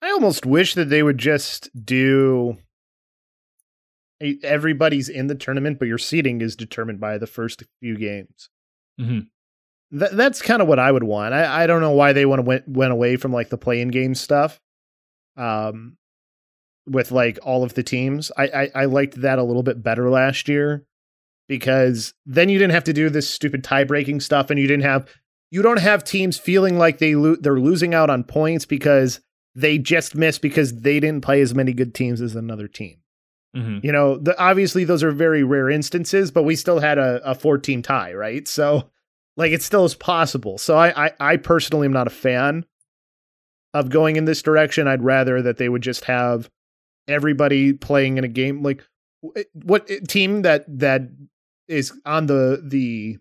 [0.00, 2.58] I almost wish that they would just do
[4.42, 8.50] everybody's in the tournament, but your seating is determined by the first few games.
[9.00, 9.28] Mhm.
[9.98, 11.34] Th- that's kind of what I would want.
[11.34, 13.88] I, I don't know why they want to went went away from like the playing
[13.88, 14.60] game stuff.
[15.36, 15.96] Um,
[16.90, 20.10] with like all of the teams, I, I I liked that a little bit better
[20.10, 20.84] last year
[21.48, 24.84] because then you didn't have to do this stupid tie breaking stuff, and you didn't
[24.84, 25.08] have
[25.50, 29.20] you don't have teams feeling like they lo- they're losing out on points because
[29.54, 32.98] they just missed because they didn't play as many good teams as another team.
[33.56, 33.82] Mhm.
[33.82, 37.34] You know, the, obviously those are very rare instances, but we still had a, a
[37.34, 38.46] four team tie, right?
[38.46, 38.90] So,
[39.36, 40.56] like, it still is possible.
[40.56, 42.64] So, I, I, I personally am not a fan
[43.74, 44.86] of going in this direction.
[44.86, 46.48] I'd rather that they would just have
[47.10, 48.62] everybody playing in a game.
[48.62, 48.84] Like,
[49.52, 51.02] what team that that
[51.68, 53.18] is on the the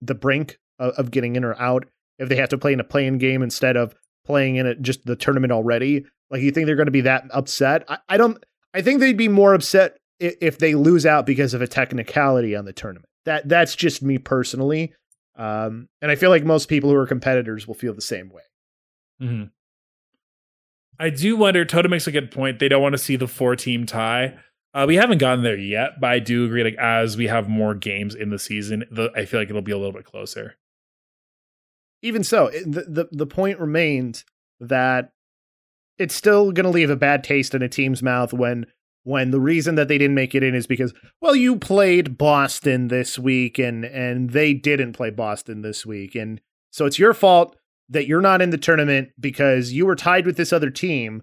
[0.00, 1.84] the brink of, of getting in or out
[2.18, 5.04] if they have to play in a playing game instead of playing in it just
[5.04, 6.04] the tournament already?
[6.30, 7.84] Like, you think they're going to be that upset?
[7.88, 8.42] I, I don't.
[8.74, 12.56] I think they'd be more upset i- if they lose out because of a technicality
[12.56, 13.08] on the tournament.
[13.26, 14.92] That that's just me personally,
[15.36, 18.42] um, and I feel like most people who are competitors will feel the same way.
[19.22, 19.50] Mhm.
[20.98, 21.64] I do wonder.
[21.64, 22.58] Toto makes a good point.
[22.58, 24.38] They don't want to see the four team tie.
[24.74, 26.62] Uh, we haven't gotten there yet, but I do agree.
[26.62, 29.72] Like as we have more games in the season, the, I feel like it'll be
[29.72, 30.56] a little bit closer.
[32.02, 34.24] Even so, the the, the point remains
[34.60, 35.12] that
[35.98, 38.66] it's still going to leave a bad taste in a team's mouth when
[39.04, 42.88] when the reason that they didn't make it in is because well you played Boston
[42.88, 47.56] this week and and they didn't play Boston this week and so it's your fault
[47.88, 51.22] that you're not in the tournament because you were tied with this other team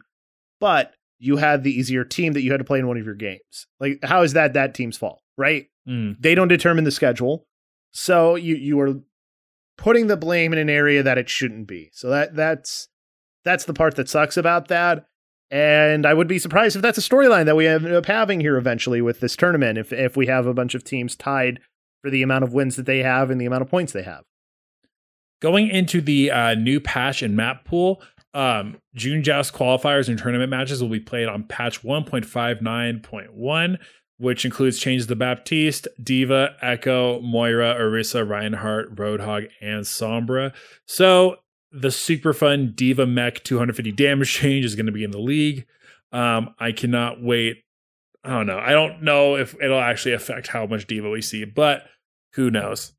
[0.60, 3.16] but you had the easier team that you had to play in one of your
[3.16, 6.16] games like how is that that team's fault right Mm.
[6.18, 7.46] they don't determine the schedule
[7.92, 8.94] so you you are
[9.78, 12.88] putting the blame in an area that it shouldn't be so that that's
[13.44, 15.06] that's the part that sucks about that
[15.52, 18.58] and I would be surprised if that's a storyline that we end up having here
[18.58, 19.78] eventually with this tournament.
[19.78, 21.60] If if we have a bunch of teams tied
[22.02, 24.24] for the amount of wins that they have and the amount of points they have.
[25.44, 28.02] Going into the uh, new patch and map pool,
[28.34, 33.78] um, June Joust qualifiers and tournament matches will be played on patch 1.59.1,
[34.20, 40.54] which includes changes to Baptiste, D.Va, Echo, Moira, Orisa, Reinhardt, Roadhog, and Sombra.
[40.88, 41.36] So
[41.74, 45.66] the super fun D.Va Mech 250 damage change is going to be in the league.
[46.14, 47.66] Um, I cannot wait.
[48.24, 48.60] I don't know.
[48.60, 51.84] I don't know if it'll actually affect how much D.Va we see, but
[52.36, 52.94] who knows?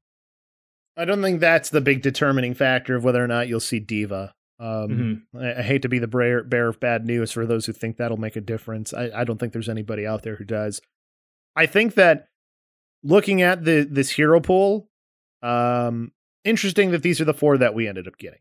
[0.96, 4.35] I don't think that's the big determining factor of whether or not you'll see D.Va.
[4.61, 5.40] Um, Mhm.
[5.42, 7.96] I, I hate to be the bearer, bearer of bad news for those who think
[7.96, 8.94] that'll make a difference.
[8.94, 10.80] I, I don't think there's anybody out there who does.
[11.57, 12.28] I think that
[13.02, 14.88] looking at the this hero pool,
[15.42, 16.12] um,
[16.44, 18.40] interesting that these are the four that we ended up getting.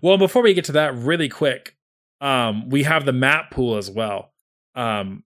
[0.00, 1.76] Well, before we get to that, really quick,
[2.20, 4.32] um, we have the map pool as well.
[4.74, 5.24] Um,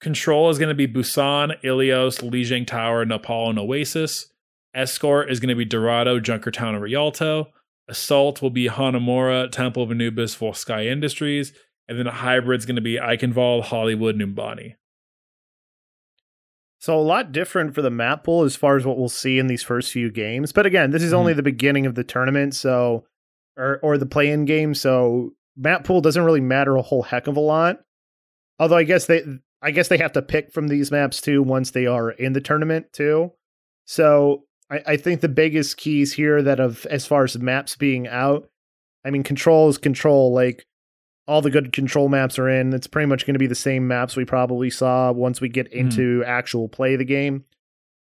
[0.00, 4.31] Control is going to be Busan, Ilios, Lijiang Tower, Nepal, and Oasis.
[4.74, 7.48] Escort is going to be Dorado, Junkertown, and Rialto.
[7.88, 11.52] Assault will be Hanamura, Temple of Anubis, Volskaya Industries.
[11.88, 14.76] And then a hybrid is going to be Eichenwald, Hollywood, and Numbani.
[16.78, 19.46] So a lot different for the map pool as far as what we'll see in
[19.46, 20.52] these first few games.
[20.52, 21.18] But again, this is mm-hmm.
[21.18, 23.04] only the beginning of the tournament, so
[23.56, 27.36] or or the play-in game, so map pool doesn't really matter a whole heck of
[27.36, 27.78] a lot.
[28.58, 29.22] Although I guess they
[29.62, 32.40] I guess they have to pick from these maps too once they are in the
[32.40, 33.32] tournament too.
[33.84, 38.08] So I, I think the biggest keys here that of as far as maps being
[38.08, 38.48] out,
[39.04, 40.66] I mean control is control, like
[41.26, 42.72] all the good control maps are in.
[42.72, 45.72] It's pretty much going to be the same maps we probably saw once we get
[45.72, 47.44] into actual play the game.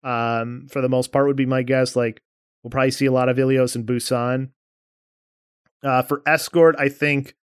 [0.04, 1.96] Um, for the most part, would be my guess.
[1.96, 2.22] Like
[2.62, 4.50] we'll probably see a lot of Ilios and Busan.
[5.82, 7.34] Uh, for escort, I think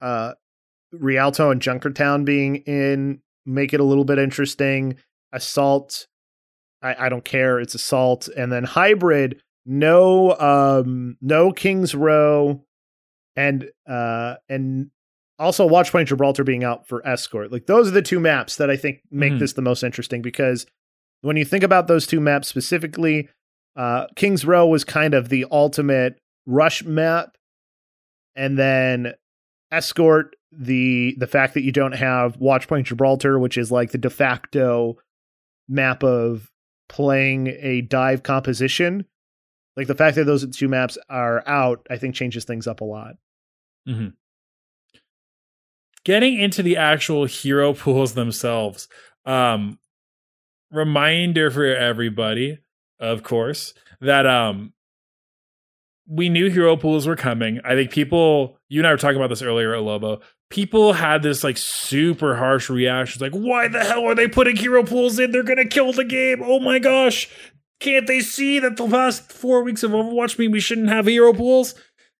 [0.00, 0.32] uh,
[0.92, 4.96] Rialto and Junkertown being in make it a little bit interesting.
[5.32, 6.06] Assault,
[6.82, 7.60] I, I don't care.
[7.60, 9.40] It's assault, and then hybrid.
[9.66, 12.64] No, um, no Kings Row
[13.36, 14.90] and uh and
[15.38, 17.52] also Watchpoint Gibraltar being out for escort.
[17.52, 19.38] Like those are the two maps that I think make Mhm.
[19.38, 20.66] this the most interesting because
[21.22, 23.28] when you think about those two maps specifically,
[23.76, 27.36] uh Kings Row was kind of the ultimate rush map
[28.34, 29.12] and then
[29.70, 34.10] escort the the fact that you don't have Watchpoint Gibraltar which is like the de
[34.10, 34.96] facto
[35.68, 36.50] map of
[36.90, 39.04] playing a dive composition
[39.76, 42.84] like the fact that those two maps are out i think changes things up a
[42.84, 43.14] lot.
[46.04, 48.88] Getting into the actual hero pools themselves
[49.24, 49.78] um
[50.72, 52.58] reminder for everybody
[52.98, 54.72] of course that um
[56.08, 57.60] we knew hero pools were coming.
[57.64, 61.22] I think people you and i were talking about this earlier at lobo people had
[61.22, 65.30] this like super harsh reactions like why the hell are they putting hero pools in?
[65.30, 66.42] They're gonna kill the game.
[66.44, 67.28] Oh my gosh.
[67.78, 71.32] Can't they see that the last four weeks of overwatch mean we shouldn't have hero
[71.32, 71.74] pools?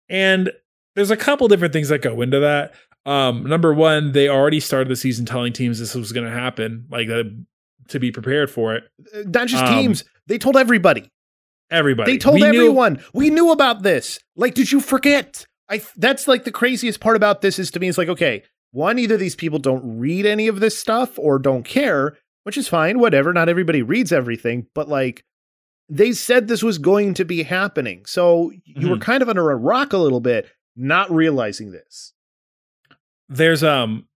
[0.08, 0.50] And
[0.96, 2.72] there's a couple different things that go into that.
[3.06, 6.86] Um, number one, they already started the season telling teams this was going to happen,
[6.90, 7.24] like uh,
[7.88, 8.84] to be prepared for it.
[9.26, 11.10] Not just Um, teams they told everybody.
[11.70, 13.02] Everybody, they told We knew- everyone.
[13.12, 14.18] We knew about this.
[14.36, 17.88] Like did you forget i that's like the craziest part about this is to me
[17.88, 21.64] it's like okay one either these people don't read any of this stuff or don't
[21.64, 25.24] care which is fine whatever not everybody reads everything but like
[25.92, 28.04] they said this was going to be happening.
[28.06, 29.00] So you were Mhm.
[29.00, 32.12] kind of under a rock a little bit not realizing this.
[33.28, 34.06] There's um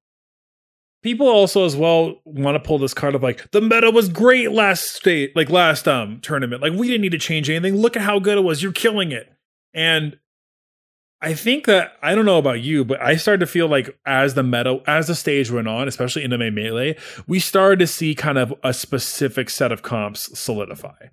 [1.02, 4.52] people also as well want to pull this card of like the meta was great
[4.52, 6.62] last state like last um tournament.
[6.62, 7.74] Like we didn't need to change anything.
[7.76, 8.62] Look at how good it was.
[8.62, 9.32] You're killing it.
[9.74, 10.16] And
[11.22, 14.34] i think that i don't know about you but i started to feel like as
[14.34, 16.96] the meta as the stage went on especially in the melee
[17.26, 21.06] we started to see kind of a specific set of comps solidify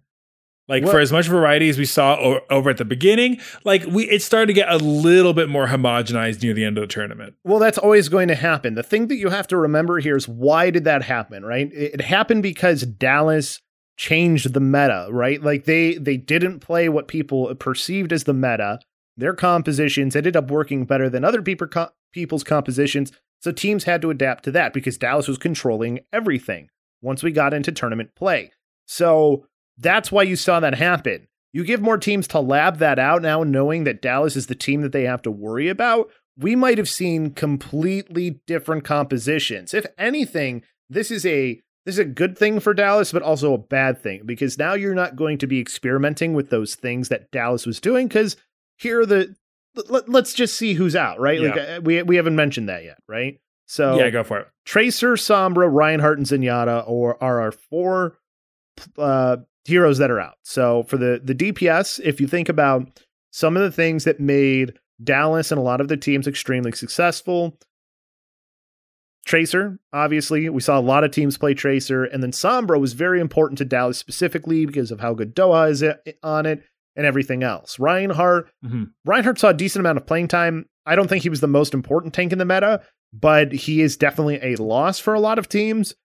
[0.67, 3.83] Like Well- for as much variety as we saw o- over at the beginning, like
[3.87, 6.87] we it started to get a little bit more homogenized near the end of the
[6.87, 7.33] tournament.
[7.43, 8.75] Well, that's always going to happen.
[8.75, 11.69] The thing that you have to remember here is why did that happen, right?
[11.73, 13.59] It, it happened because Dallas
[13.97, 15.41] changed the meta, right?
[15.43, 18.79] Like they they didn't play what people perceived as the meta.
[19.17, 24.43] Their compositions ended up working better than other people's compositions, so teams had to adapt
[24.45, 26.69] to that because Dallas was controlling everything
[27.01, 28.51] once we got into tournament play.
[28.85, 29.47] So
[29.77, 31.27] that's why you saw that happen.
[31.53, 34.81] You give more teams to lab that out now, knowing that Dallas is the team
[34.81, 36.09] that they have to worry about.
[36.37, 39.73] We might have seen completely different compositions.
[39.73, 43.57] If anything, this is a this is a good thing for Dallas, but also a
[43.57, 47.65] bad thing because now you're not going to be experimenting with those things that Dallas
[47.65, 48.07] was doing.
[48.07, 48.37] Because
[48.81, 49.35] here are the
[49.87, 51.39] let, us just see who's out, right?
[51.39, 53.39] Like uh, we we haven't mentioned that yet, right?
[53.67, 54.47] So yeah, go for it.
[54.65, 58.17] Tracer, Sombra, Reinhardt, and Zenyatta or are our four
[58.97, 60.35] uh, heroes that are out.
[60.43, 62.99] So for the the DPS, if you think about
[63.31, 67.57] some of the things that made Dallas and a lot of the teams extremely successful,
[69.25, 73.21] Tracer, obviously, we saw a lot of teams play Tracer, and then Sombra was very
[73.21, 75.83] important to Dallas specifically because of how good Doha is
[76.23, 76.63] on it
[76.95, 77.79] and everything else.
[77.79, 78.91] Reinhardt, Mhm.
[79.05, 80.65] Reinhardt saw a decent amount of playing time.
[80.85, 82.81] I don't think he was the most important tank in the meta,
[83.13, 85.95] but he is definitely a loss for a lot of teams.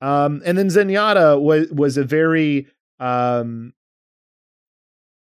[0.00, 2.66] Um, and then Zenyatta was was a very
[2.98, 3.72] um,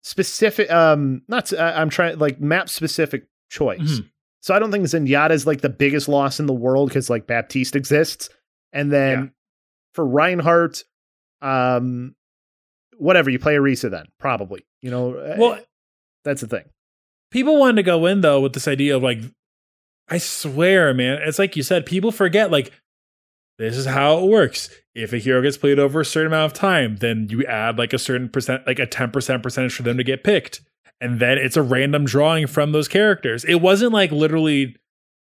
[0.03, 3.99] specific, um, not I'm trying like map specific choice.
[3.99, 4.09] Mhm.
[4.41, 7.27] So I don't think Zenyatta is like the biggest loss in the world because like
[7.27, 8.29] Baptiste exists,
[8.73, 9.29] and then Yeah.
[9.93, 10.83] for Reinhardt,
[11.41, 12.15] um,
[12.97, 15.59] whatever you play Orisa then probably you know uh, Well,
[16.23, 16.65] that's the thing.
[17.31, 19.19] people wanted to go in though with this idea of like
[20.09, 22.71] i swear man it's like you said people forget like
[23.59, 24.69] this is how it works.
[24.95, 27.93] If a hero gets played over a certain amount of time then you add like
[27.93, 30.61] a certain percent like a 10% percentage for them to get picked.
[30.99, 33.43] And then it's a random drawing from those characters.
[33.45, 34.77] It wasn't like literally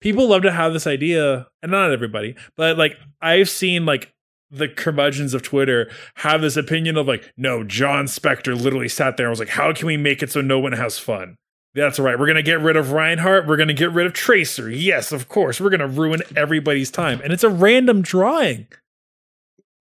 [0.01, 4.11] people love to have this idea and not everybody but like i've seen like
[4.57, 9.27] the curmudgeons of Twitter have this opinion of like, no, Jon Spector literally sat there
[9.27, 11.35] and was like, how can we make it so no one has fun?
[11.73, 12.17] That's right.
[12.17, 13.47] We're going to get rid of Reinhardt.
[13.47, 14.69] We're going to get rid of Tracer.
[14.69, 15.59] Yes, of course.
[15.59, 17.19] We're going to ruin everybody's time.
[17.21, 18.67] And it's a random drawing.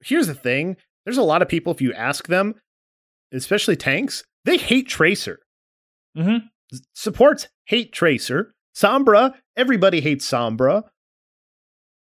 [0.02, 2.56] Here's the thing: there's a lot of people if you ask them,
[3.32, 5.38] especially tanks, they hate Tracer.
[6.18, 6.46] Mm-hmm.
[6.94, 8.52] Supports hate Tracer.
[8.76, 10.82] Sombra, everybody hates Sombra.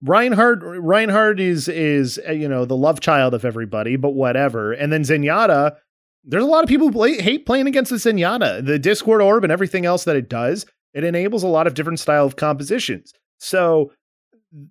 [0.01, 4.71] Reinhardt Reinhardt is is uh, you know the love child of everybody, but whatever.
[4.71, 5.75] And then Zenyatta,
[6.23, 8.65] there's a lot of people who play, hate playing against the Zenyatta.
[8.65, 11.99] The Discord orb and everything else that it does, it enables a lot of different
[11.99, 13.13] style of compositions.
[13.39, 13.91] So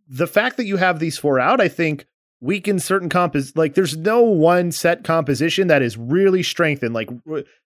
[0.09, 2.07] the fact that you have these four out, I think
[2.41, 6.95] weakens certain compos like there's no one set composition that is really strengthened.
[6.95, 7.11] Like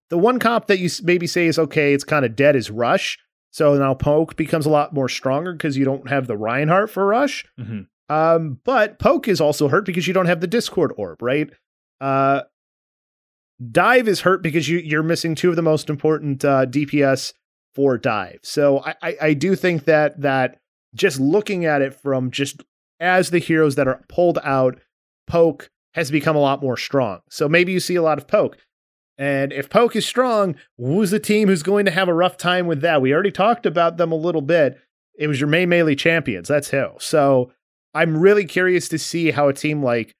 [0.09, 3.17] the one comp that you maybe say is okay, it's kind of dead is Rush.
[3.53, 7.05] So now Poke becomes a lot more stronger because you don't have the Reinhardt for
[7.05, 7.45] Rush.
[7.59, 7.81] Mm-hmm.
[8.13, 11.51] Um, but Poke is also hurt because you don't have the Discord orb, right?
[12.01, 12.41] Uh,
[13.71, 17.33] Dive is hurt because you you're missing two of the most important uh, DPS
[17.75, 18.39] for Dive.
[18.41, 20.59] So I, I I do think that that
[20.95, 22.63] just looking at it from just
[22.99, 24.79] as the heroes that are pulled out,
[25.27, 27.19] Poke has become a lot more strong.
[27.29, 28.57] So maybe you see a lot of Poke.
[29.17, 32.67] And if Poke is strong, who's the team who's going to have a rough time
[32.67, 33.01] with that?
[33.01, 34.79] We already talked about them a little bit.
[35.17, 36.47] It was your May Melee champions.
[36.47, 36.89] That's who.
[36.99, 37.51] So
[37.93, 40.15] I'm really curious to see how a team like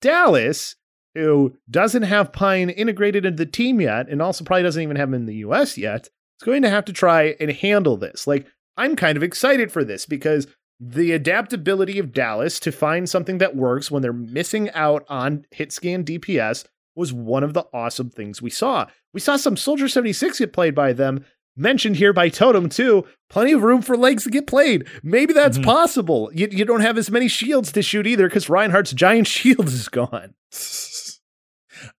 [0.00, 0.76] Dallas,
[1.14, 5.08] who doesn't have Pine integrated into the team yet, and also probably doesn't even have
[5.08, 8.26] him in the US yet, is going to have to try and handle this.
[8.26, 10.46] Like, I'm kind of excited for this because
[10.78, 15.72] the adaptability of Dallas to find something that works when they're missing out on hit
[15.72, 18.86] scan DPS was one of the awesome things we saw.
[19.12, 21.24] We saw some Soldier 76 get played by them,
[21.56, 23.04] mentioned here by Totem too.
[23.30, 24.86] Plenty of room for legs to get played.
[25.02, 25.64] Maybe that's Mhm.
[25.64, 26.30] possible.
[26.34, 29.88] You, you don't have as many shields to shoot either because Reinhardt's giant shield is
[29.88, 30.34] gone.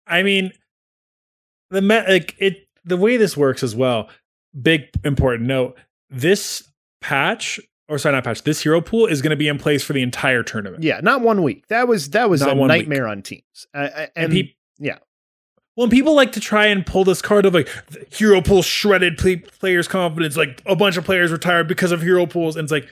[0.07, 0.51] I mean,
[1.69, 4.09] the like it the way this works as well.
[4.59, 5.77] Big important note:
[6.09, 6.63] this
[7.01, 8.43] patch, or sorry, not patch.
[8.43, 10.83] This hero pool is going to be in place for the entire tournament.
[10.83, 11.67] Yeah, not one week.
[11.67, 12.81] That was that was Not a one week.
[12.87, 13.67] nightmare on teams.
[13.73, 14.97] Uh, and, and peop- yeah.
[15.77, 17.67] Well, people like to try and pull this card of like
[18.13, 20.37] hero pool shredded play- players' confidence.
[20.37, 22.87] Like a bunch of players retired because of hero pools, and it's like,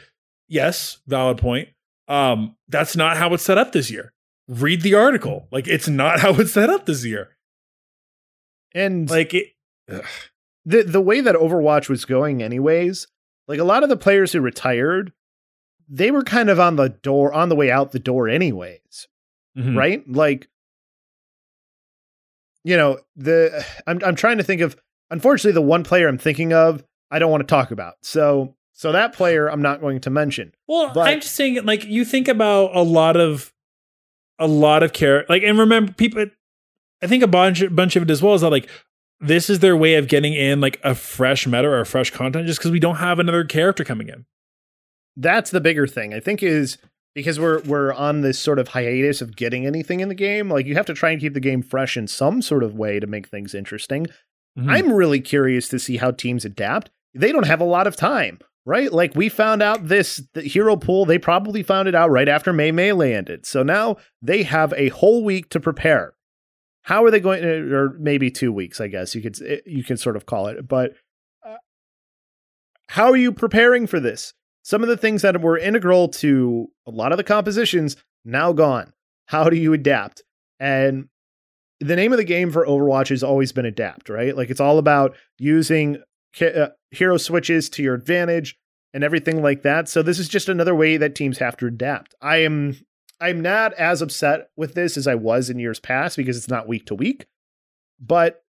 [0.50, 1.70] yes, valid point.
[2.10, 4.12] Um, that's not how it's set up this year.
[4.50, 5.48] Read the article.
[5.52, 7.30] Like it's not how it's set up this year.
[8.74, 9.48] and Like it.
[10.66, 13.08] the the way that Overwatch was going, anyways,
[13.48, 15.14] like a lot of the players who retired,
[15.88, 19.08] they were kind of on the door, on the way out the door, anyways,
[19.58, 19.78] Mhm.
[19.78, 20.04] right?
[20.10, 20.50] Like
[22.64, 24.76] you know, the I'm I'm trying to think of
[25.12, 27.96] unfortunately the one player I'm thinking of I don't want to talk about.
[28.02, 30.54] So so that player I'm not going to mention.
[30.68, 33.54] Well, But- I'm just saying, like you think about a lot of,
[34.40, 36.26] a lot of care, like, and remember, people.
[37.02, 38.70] I think a bunch, bunch of it as well is that like
[39.20, 42.48] this is their way of getting in like a fresh meta or a fresh content,
[42.48, 44.26] just because we don't have another character coming in.
[45.16, 46.14] That's the bigger thing.
[46.14, 46.78] I think is
[47.16, 50.50] because we're we're on this sort of hiatus of getting anything in the game.
[50.50, 53.00] Like you have to try and keep the game fresh in some sort of way
[53.00, 54.08] to make things interesting.
[54.58, 54.70] Mhm.
[54.70, 56.90] I'm really curious to see how teams adapt.
[57.16, 58.92] They don't have a lot of time, right?
[58.92, 62.54] Like we found out this the hero pool, they probably found it out right after
[62.54, 63.46] May Melee ended.
[63.46, 66.14] So now they have a whole week to prepare.
[66.84, 70.00] How are they going to, or maybe two weeks, I guess you could you could
[70.00, 70.68] sort of call it.
[70.68, 70.94] But
[71.48, 71.56] uh,
[72.90, 74.34] how are you preparing for this?
[74.64, 78.94] Some of the things that were integral to a lot of the compositions now gone.
[79.28, 80.24] How do you adapt?
[80.60, 81.10] And
[81.80, 84.36] the name of the game for Overwatch has always been adapt, right?
[84.36, 85.98] Like it's all about using
[86.42, 88.58] uh, hero switches to your advantage
[88.94, 89.90] and everything like that.
[89.90, 92.16] So this is just another way that teams have to adapt.
[92.22, 92.78] I am
[93.20, 96.68] I'm not as upset with this as I was in years past because it's not
[96.68, 97.26] week to week.
[98.00, 98.44] But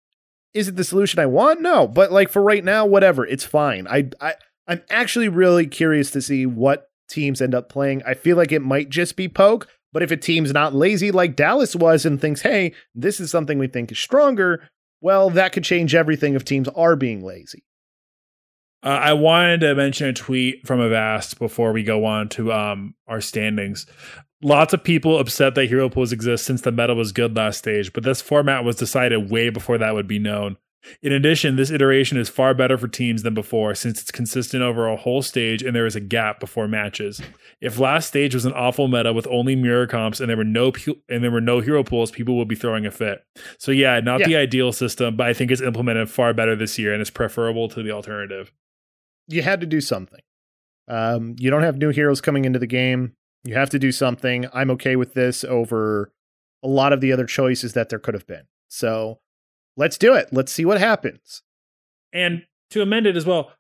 [0.53, 1.61] is it the solution I want?
[1.61, 1.87] No.
[1.87, 3.87] But like for right now, whatever, it's fine.
[3.89, 4.35] I I
[4.67, 8.03] I'm actually really curious to see what teams end up playing.
[8.07, 11.37] I feel like it might just be poke, but if a team's not lazy like
[11.37, 14.69] Dallas was and thinks, hey, this is something we think is stronger,
[15.01, 17.65] well, that could change everything if teams are being lazy.
[18.83, 22.95] Uh, I wanted to mention a tweet from Avast before we go on to um,
[23.07, 23.87] our standings.
[24.43, 27.95] Lots of people upset that hero pools exist since the meta was good last stage,
[27.95, 30.59] but this format was decided way before that would be known.
[31.03, 34.87] In addition, this iteration is far better for teams than before since it's consistent over
[34.87, 37.21] a whole stage and there is a gap before matches.
[37.61, 40.73] If last stage was an awful meta with only mirror comps and there were no
[40.73, 43.25] pu- and there were no hero pools, people would be throwing a fit.
[43.59, 46.93] So yeah, not the ideal system, but I think it's implemented far better this year
[46.93, 48.53] and is preferable to the alternative.
[49.29, 50.21] You had to do something.
[50.87, 53.15] Um, you don't have new heroes coming into the game.
[53.45, 54.47] You have to do something.
[54.53, 56.13] I'm okay with this over
[56.63, 58.45] a lot of the other choices that there could have been.
[58.69, 59.21] So
[59.77, 60.29] let's do it.
[60.33, 61.43] Let's see what happens.
[62.13, 63.53] And to amend it as well,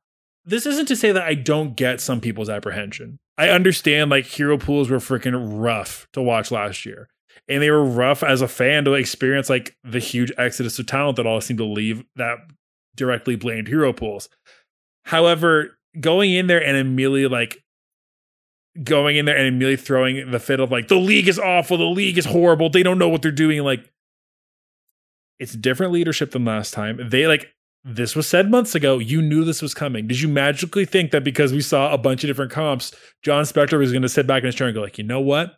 [0.45, 3.19] this isn't to say that I don't get some people's apprehension.
[3.37, 7.09] I understand like hero pools were freaking rough to watch last year.
[7.49, 11.17] And they were rough as a fan to experience like the huge exodus of talent
[11.17, 12.39] that all seemed to leave that
[12.95, 14.29] directly blamed hero pools.
[15.05, 17.63] However, going in there and immediately like
[18.83, 21.85] going in there and immediately throwing the fit of like the league is awful, the
[21.85, 23.63] league is horrible, they don't know what they're doing.
[23.63, 23.91] Like
[25.39, 27.01] it's different leadership than last time.
[27.11, 27.49] They like
[27.85, 28.99] this was said months ago.
[28.99, 30.07] You knew this was coming.
[30.07, 33.79] Did you magically think that because we saw a bunch of different comps, Jon Spector
[33.79, 35.55] was going to sit back in his chair and go like, you know what?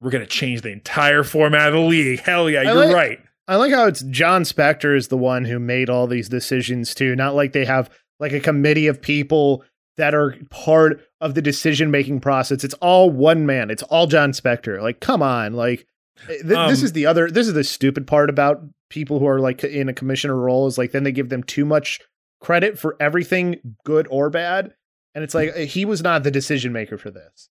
[0.00, 2.20] We're going to change the entire format of the league.
[2.20, 3.18] Hell yeah, you're like- right.
[3.46, 7.14] I like how it's Jon Spector is the one who made all these decisions too.
[7.14, 9.62] Not like they have like a committee of people
[9.96, 12.64] that are part of the decision making process.
[12.64, 13.70] It's all one man.
[13.70, 14.80] It's all Jon Spector.
[14.82, 15.52] Like, come on.
[15.52, 15.86] Like,
[16.26, 17.30] th- this Um, is the other.
[17.30, 20.78] This is the stupid part about people who are like in a commissioner role is
[20.78, 22.00] like then they give them too much
[22.40, 24.74] credit for everything, good or bad.
[25.14, 27.48] And it's like he was not the decision maker for this.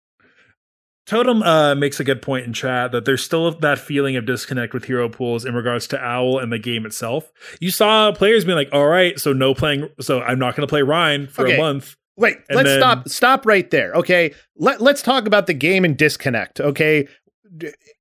[1.04, 4.72] Totem uh, makes a good point in chat that there's still that feeling of disconnect
[4.72, 7.32] with hero pools in regards to Owl and the game itself.
[7.60, 10.70] You saw players being like, "All right, so no playing, so I'm not going to
[10.70, 11.56] play Rein for Okay.
[11.56, 13.92] a month." Wait, And let's then- stop stop right there.
[13.94, 14.32] Okay.
[14.56, 16.60] Let let's talk about the game and disconnect.
[16.60, 17.08] Okay.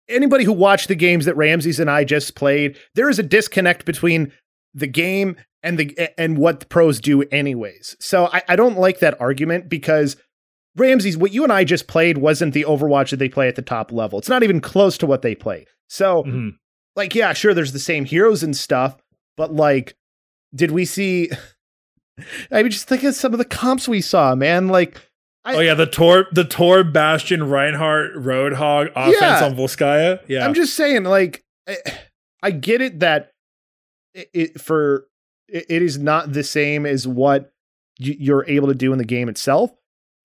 [0.08, 3.86] Anybody who watched the games that Ramses and I just played, there is a disconnect
[3.86, 4.32] between
[4.74, 7.96] the game and the and what the pros do anyways.
[8.00, 10.16] So I, I don't like that argument because
[10.78, 13.62] Ramses, what you and I just played wasn't the Overwatch that they play at the
[13.62, 14.20] top level.
[14.20, 15.66] It's not even close to what they play.
[15.90, 16.52] So Mhm.
[16.96, 18.96] like yeah sure there's the same heroes and stuff
[19.38, 19.96] but like
[20.56, 21.30] did we see
[22.52, 25.00] i mean just think of some of the comps we saw man like
[25.44, 29.44] I- oh yeah, the Tor, the Tor, Bastion, Reinhardt, Roadhog offense Yeah.
[29.46, 30.20] on Volskaya.
[30.28, 31.78] Yeah, i'm just saying like I,
[32.44, 33.32] I get it that
[34.14, 35.06] it, it for
[35.48, 37.52] it, it is not the same as what
[38.00, 39.72] y- you're able to do in the game itself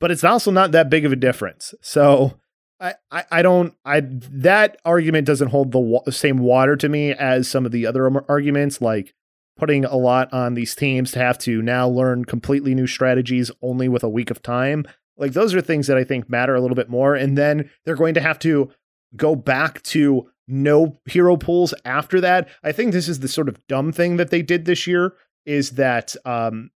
[0.00, 2.38] but it's also not that big of a difference so
[2.78, 7.12] I, I, I don't I that argument doesn't hold the wa- same water to me
[7.12, 9.14] as some of the other arguments like
[9.56, 13.88] putting a lot on these teams to have to now learn completely new strategies only
[13.88, 14.84] with a week of time
[15.16, 17.96] like those are things that I think matter a little bit more and then they're
[17.96, 18.70] going to have to
[19.14, 23.64] go back to no hero pools after that I think this is the sort of
[23.66, 25.14] dumb thing that they did this year
[25.44, 26.70] is that um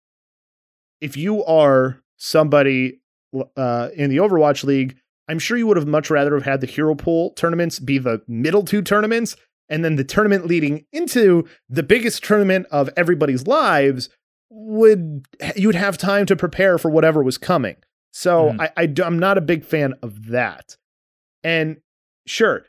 [1.02, 3.02] if you are somebody
[3.56, 6.68] uh in the Overwatch league I'm sure you would have much rather have had the
[6.68, 9.36] hero pool tournaments be the middle two tournaments
[9.70, 14.10] and then the tournament leading into the biggest tournament of everybody's lives
[14.50, 17.76] would you'd have time to prepare for whatever was coming.
[18.12, 18.62] So Mhm.
[18.62, 18.70] I,
[19.01, 20.78] I am not a big fan of that.
[21.43, 21.78] And
[22.28, 22.66] sure,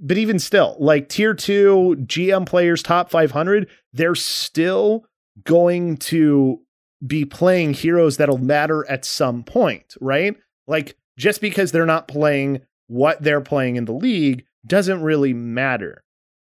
[0.00, 5.04] but even still, like tier two GM players, top 500, they're still
[5.44, 6.60] going to
[7.06, 10.36] be playing heroes that'll matter at some point, right?
[10.66, 16.04] Like just because they're not playing what they're playing in the league doesn't really matter.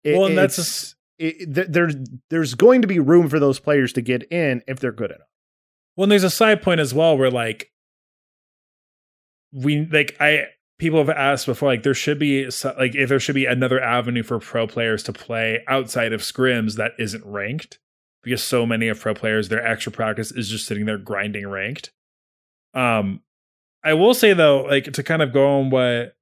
[0.03, 1.89] It- Well, and that's it's- it, there,
[2.29, 5.27] there's going to be room for those players to get in if they're good enough.
[5.95, 7.71] Well, and there's a side point as well where like
[9.55, 10.47] we like I
[10.77, 12.45] people have asked before like there should be
[12.77, 16.75] like if there should be another avenue for pro players to play outside of scrims
[16.75, 17.79] that isn't ranked
[18.21, 21.91] because so many of pro players their extra practice is just sitting there grinding ranked.
[22.73, 23.21] Um
[23.83, 26.15] I will say though like to kind of go on what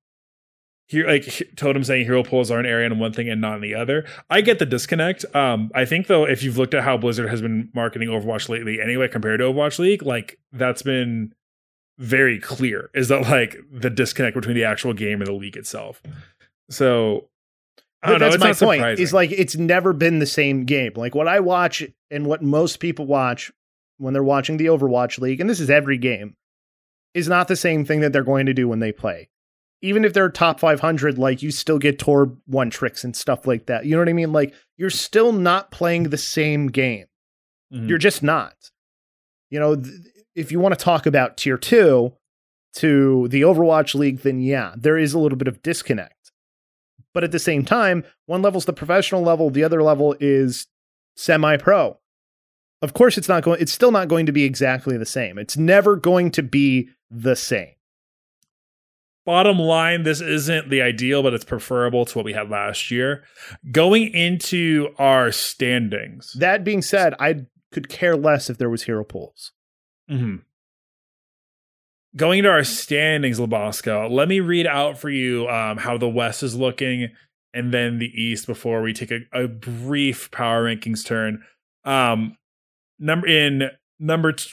[0.88, 3.56] here like he- totem saying hero pools are an area in one thing and not
[3.56, 6.84] in the other i get the disconnect um i think though if you've looked at
[6.84, 11.34] how blizzard has been marketing overwatch lately anyway compared to overwatch league like that's been
[12.00, 16.02] very clear is that like the disconnect between the actual game and the league itself
[16.70, 17.30] so
[18.02, 18.80] I But don't know, that's it's my point.
[18.80, 19.04] surprising.
[19.04, 20.91] Is like it's never been the same game.
[20.96, 23.50] Like what I watch and what most people watch
[23.98, 26.36] when they're watching the Overwatch League, and this is every game,
[27.14, 29.30] is not the same thing that they're going to do when they play.
[29.82, 33.68] Even if they're top 500, like you still get Tor one tricks and stuff like
[33.68, 33.86] that.
[33.86, 34.34] You know what I mean?
[34.34, 37.06] Like you're still not playing the same game.
[37.74, 37.88] Mhm.
[37.88, 38.56] You're just not.
[39.50, 39.96] You know, th-
[40.36, 42.14] if you want to talk about tier two
[42.76, 46.32] to the Overwatch League, then yeah, there is a little bit of disconnect.
[47.14, 50.68] But at the same time, one level's the professional level, the other level is
[51.16, 52.00] semi pro.
[52.82, 55.38] Of course, it's not going, it's still not going to be exactly the same.
[55.38, 57.74] It's never going to be the same.
[59.26, 63.24] bottom line, this isn't the ideal, but it's preferable to what we had last year.
[63.72, 66.34] Going into our standings.
[66.34, 69.52] That being said, I could care less if there was hero pools.
[70.10, 70.41] Mhm.
[72.16, 76.43] Going into our standings, Labosco, let me read out for you um, how the West
[76.43, 77.10] is looking
[77.56, 81.43] and then the East before we take a, a brief power rankings turn.
[81.86, 82.38] Um,
[82.99, 84.49] number in number t-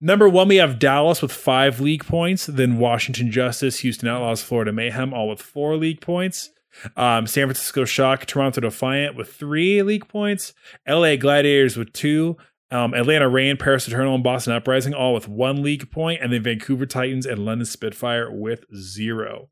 [0.00, 4.72] number one, we have Dallas with five league points, then Washington Justice, Houston Outlaws, Florida
[4.72, 6.50] Mayhem, all with four league points.
[6.98, 10.52] Um, San Francisco Shock, Toronto Defiant with three league points,
[10.86, 12.36] LA Gladiators with two,
[12.70, 16.42] um, Atlanta Reign, Paris Eternal, and Boston Uprising all with one league point, and then
[16.42, 19.48] Vancouver Titans and London Spitfire with zero.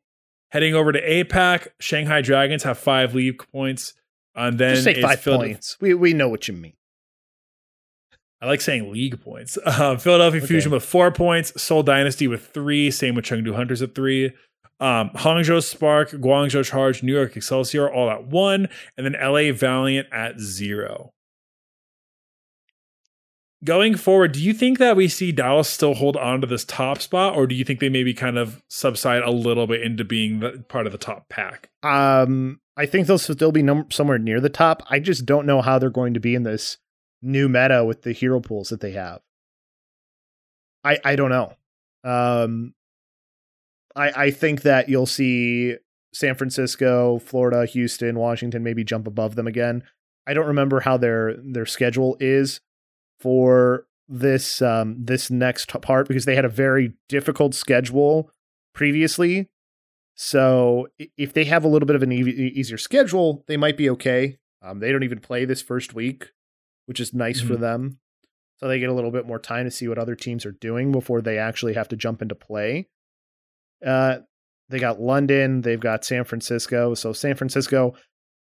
[0.50, 3.94] Heading over to APAC, Shanghai Dragons have five league points.
[4.36, 5.76] And then Just say five points.
[5.80, 6.74] We, we know what you mean.
[8.40, 9.56] I like saying league points.
[9.66, 10.46] Uh, Philadelphia Okay.
[10.48, 14.32] Fusion with four points, Seoul Dynasty with three, same with Chengdu Hunters at three.
[14.80, 20.08] Um, Hangzhou Spark, Guangzhou Charge, New York Excelsior all at one, and then LA Valiant
[20.12, 21.13] at zero.
[23.64, 27.00] Going forward, do you think that we see Dallas still hold on to this top
[27.00, 30.40] spot, or do you think they maybe kind of subside a little bit into being
[30.40, 31.70] the, part of the top pack?
[31.82, 34.82] Um, I think they'll still be num- somewhere near the top.
[34.90, 36.76] I just don't know how they're going to be in this
[37.22, 39.20] new meta with the hero pools that they have.
[40.84, 41.54] I I don't know.
[42.04, 42.74] Um,
[43.96, 45.76] I I think that you'll see
[46.12, 49.84] San Francisco, Florida, Houston, Washington maybe jump above them again.
[50.26, 52.60] I don't remember how their their schedule is
[53.24, 58.30] for this um this next part because they had a very difficult schedule
[58.74, 59.48] previously
[60.14, 62.20] so if they have a little bit of an e-
[62.54, 64.36] easier schedule, they might be okay.
[64.62, 66.30] Um, they don't even play this first week,
[66.86, 67.60] which is nice for Mhm.
[67.60, 67.98] them.
[68.58, 70.92] So they get a little bit more time to see what other teams are doing
[70.92, 72.88] before they actually have to jump into play.
[73.84, 74.18] Uh,
[74.68, 76.94] they got London, they've got San Francisco.
[76.94, 77.94] So San Francisco,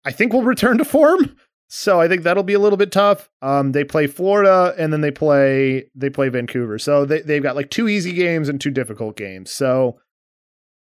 [0.03, 1.38] I think will return to form.
[1.68, 3.30] So I think that'll be a little bit tough.
[3.41, 6.78] Um, they play Florida and then they play they play Vancouver.
[6.80, 9.51] So they they've got like two easy games and two difficult games.
[9.51, 9.99] So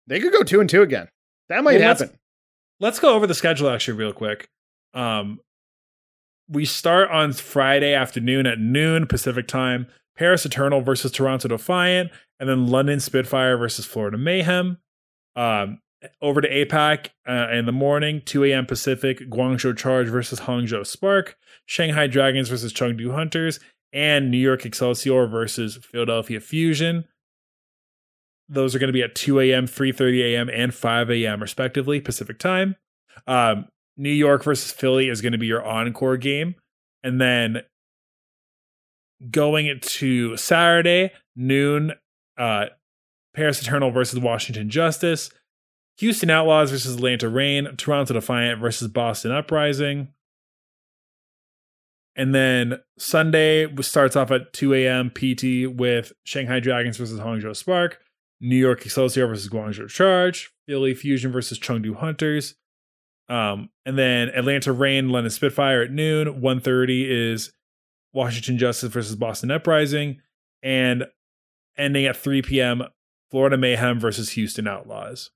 [0.07, 1.07] they could go two and two again.
[1.49, 2.17] That might Well, let's- happen.
[2.81, 4.49] Let's go over the schedule actually real quick.
[4.93, 5.39] Um,
[6.49, 9.87] we start on Friday afternoon at noon Pacific time.
[10.17, 14.77] Paris Eternal versus Toronto Defiant, and then London Spitfire versus Florida Mayhem.
[15.37, 15.79] Um,
[16.21, 18.65] over to APAC uh, in the morning, 2 a.m.
[18.65, 23.59] Pacific, Guangzhou Charge versus Hangzhou Spark, Shanghai Dragons versus Chengdu Hunters,
[23.93, 27.05] and New York Excelsior versus Philadelphia Fusion.
[28.47, 31.41] Those are going to be at 2 a.m., 3:30 a.m., and 5 a.m.
[31.41, 32.75] respectively Pacific time.
[33.25, 36.55] Um, New York versus Philly is going to be your encore game,
[37.03, 37.61] and then
[39.31, 41.93] going to Saturday noon,
[42.37, 42.67] uh,
[43.33, 45.29] Paris Eternal versus Washington Justice,
[45.97, 50.09] Houston Outlaws versus Atlanta Reign, Toronto Defiant versus Boston Uprising.
[52.15, 55.09] And then Sunday starts off at 2 a.m.
[55.09, 57.99] PT with Shanghai Dragons versus Hangzhou Spark,
[58.39, 62.55] New York Excelsior versus Guangzhou Charge, Philly Fusion versus Chengdu Hunters.
[63.27, 66.41] Um, and then Atlanta Reign, London Spitfire at noon.
[66.41, 67.51] 1.30 is
[68.13, 70.21] Washington Justice versus Boston Uprising.
[70.63, 71.05] And
[71.77, 72.83] ending at 3 p.m.,
[73.29, 75.31] Florida Mayhem versus Houston Outlaws.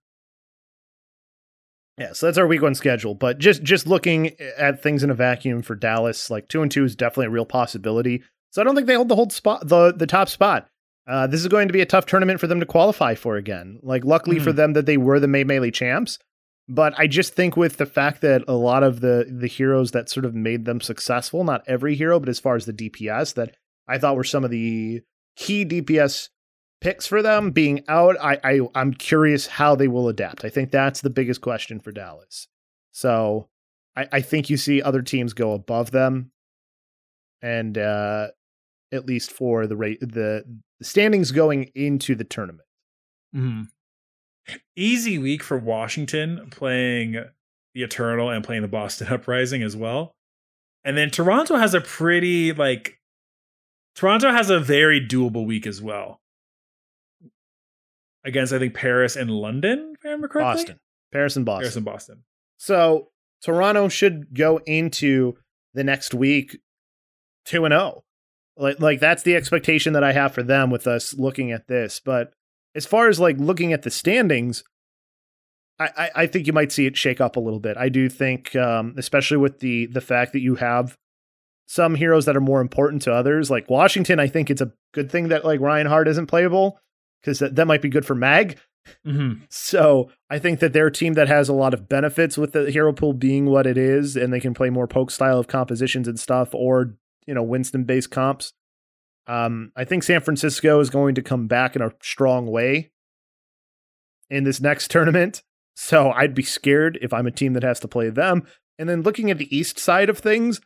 [1.99, 3.13] Yeah, so that's our week one schedule.
[3.13, 6.85] But just just looking at things in a vacuum for Dallas, like two and two
[6.85, 8.23] is definitely a real possibility.
[8.51, 10.67] So I don't think they hold the hold spot the the top spot.
[11.05, 13.79] Uh, this is going to be a tough tournament for them to qualify for again.
[13.83, 14.45] Like luckily mm-hmm.
[14.45, 16.19] for them that they were the May Melee champs.
[16.69, 20.09] But I just think with the fact that a lot of the the heroes that
[20.09, 23.55] sort of made them successful, not every hero, but as far as the DPS that
[23.87, 25.01] I thought were some of the
[25.35, 26.29] key DPS
[26.82, 30.45] picks for them being out, I, I I'm curious how they will adapt.
[30.45, 32.47] I think that's the biggest question for Dallas.
[32.91, 33.49] So
[33.95, 36.32] I, I think you see other teams go above them,
[37.41, 38.27] and uh,
[38.91, 40.43] at least for the rate the,
[40.80, 42.67] the standings going into the tournament.
[43.36, 43.63] Mm-hmm.
[44.75, 47.23] Easy week for Washington playing
[47.75, 50.15] the Eternal and playing the Boston Uprising as well.
[50.84, 52.99] And then Toronto has a pretty like
[53.95, 56.21] Toronto has a very doable week as well
[58.24, 60.53] against I think Paris and London, if I remember correctly.
[60.53, 60.80] Boston,
[61.11, 62.24] Paris and Boston, Paris and Boston.
[62.57, 63.09] So
[63.41, 65.36] Toronto should go into
[65.74, 66.59] the next week
[67.45, 67.82] two and zero.
[67.82, 68.03] Oh.
[68.57, 72.01] Like like that's the expectation that I have for them with us looking at this.
[72.03, 72.34] But
[72.76, 74.63] as far as like looking at the standings,
[75.80, 77.78] I, I, I think you might see it shake up a little bit.
[77.78, 80.97] I do think, um, especially with the the fact that you have
[81.67, 84.20] some heroes that are more important to others, like Washington.
[84.20, 86.80] I think it's a good thing that like Reinhardt isn't playable
[87.22, 88.57] because that, that might be good for Mag.
[89.05, 89.43] Mm-hmm.
[89.49, 92.72] So I think that they're a team that has a lot of benefits with the
[92.72, 96.07] hero pool being what it is, and they can play more poke style of compositions
[96.07, 96.95] and stuff, or
[97.28, 98.53] you know Winston based comps.
[99.28, 102.91] Um, I think San Francisco is going to come back in a strong way
[104.30, 105.43] in this next tournament.
[105.76, 108.43] So I'd be scared if I'm a team that has to play them.
[108.78, 110.59] And then looking at the east side of things,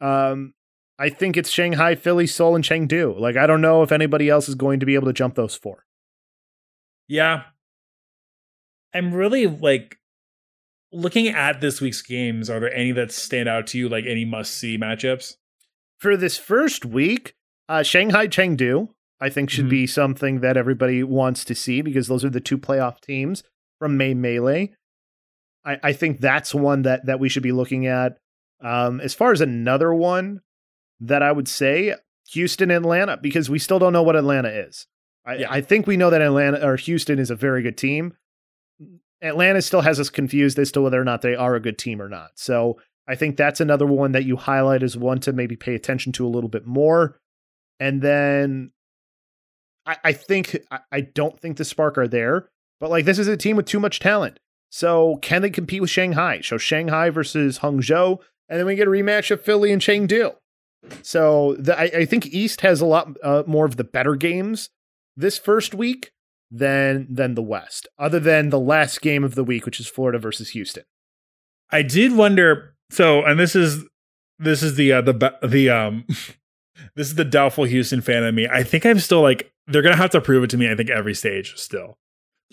[0.00, 0.54] um,
[0.98, 3.18] I think it's Shanghai, Philly, Seoul, and Chengdu.
[3.18, 5.54] Like, I don't know if anybody else is going to be able to jump those
[5.54, 5.84] four.
[7.08, 7.44] Yeah.
[8.94, 9.98] I'm really like
[10.92, 12.48] looking at this week's games.
[12.48, 15.36] Are there any that stand out to you, like any must see matchups?
[15.98, 17.34] For this first week,
[17.68, 18.88] uh, Shanghai, Chengdu,
[19.20, 19.70] I think should mm-hmm.
[19.70, 23.42] be something that everybody wants to see because those are the two playoff teams
[23.78, 24.74] from May Melee.
[25.64, 28.18] I, I think that's one that that we should be looking at.
[28.60, 30.40] Um, as far as another one,
[31.00, 31.94] that I would say
[32.30, 34.86] Houston, Atlanta, because we still don't know what Atlanta is.
[35.26, 35.46] I, yeah.
[35.50, 38.16] I think we know that Atlanta or Houston is a very good team.
[39.22, 42.00] Atlanta still has us confused as to whether or not they are a good team
[42.00, 42.32] or not.
[42.34, 42.78] So
[43.08, 46.26] I think that's another one that you highlight as one to maybe pay attention to
[46.26, 47.18] a little bit more.
[47.80, 48.72] And then
[49.86, 52.48] I, I think I, I don't think the Spark are there,
[52.80, 54.38] but like this is a team with too much talent.
[54.70, 56.40] So can they compete with Shanghai?
[56.42, 58.18] So Shanghai versus Hangzhou,
[58.48, 60.34] and then we get a rematch of Philly and Chengdu.
[61.02, 64.70] So the, I, I, think East has a lot uh, more of the better games
[65.16, 66.12] this first week
[66.50, 70.18] than than the West, other than the last game of the week, which is Florida
[70.18, 70.84] versus Houston.
[71.70, 72.74] I did wonder.
[72.90, 73.84] So, and this is
[74.38, 76.04] this is the uh, the the um
[76.96, 78.48] this is the doubtful Houston fan of me.
[78.48, 80.70] I think I'm still like they're gonna have to prove it to me.
[80.70, 81.98] I think every stage still.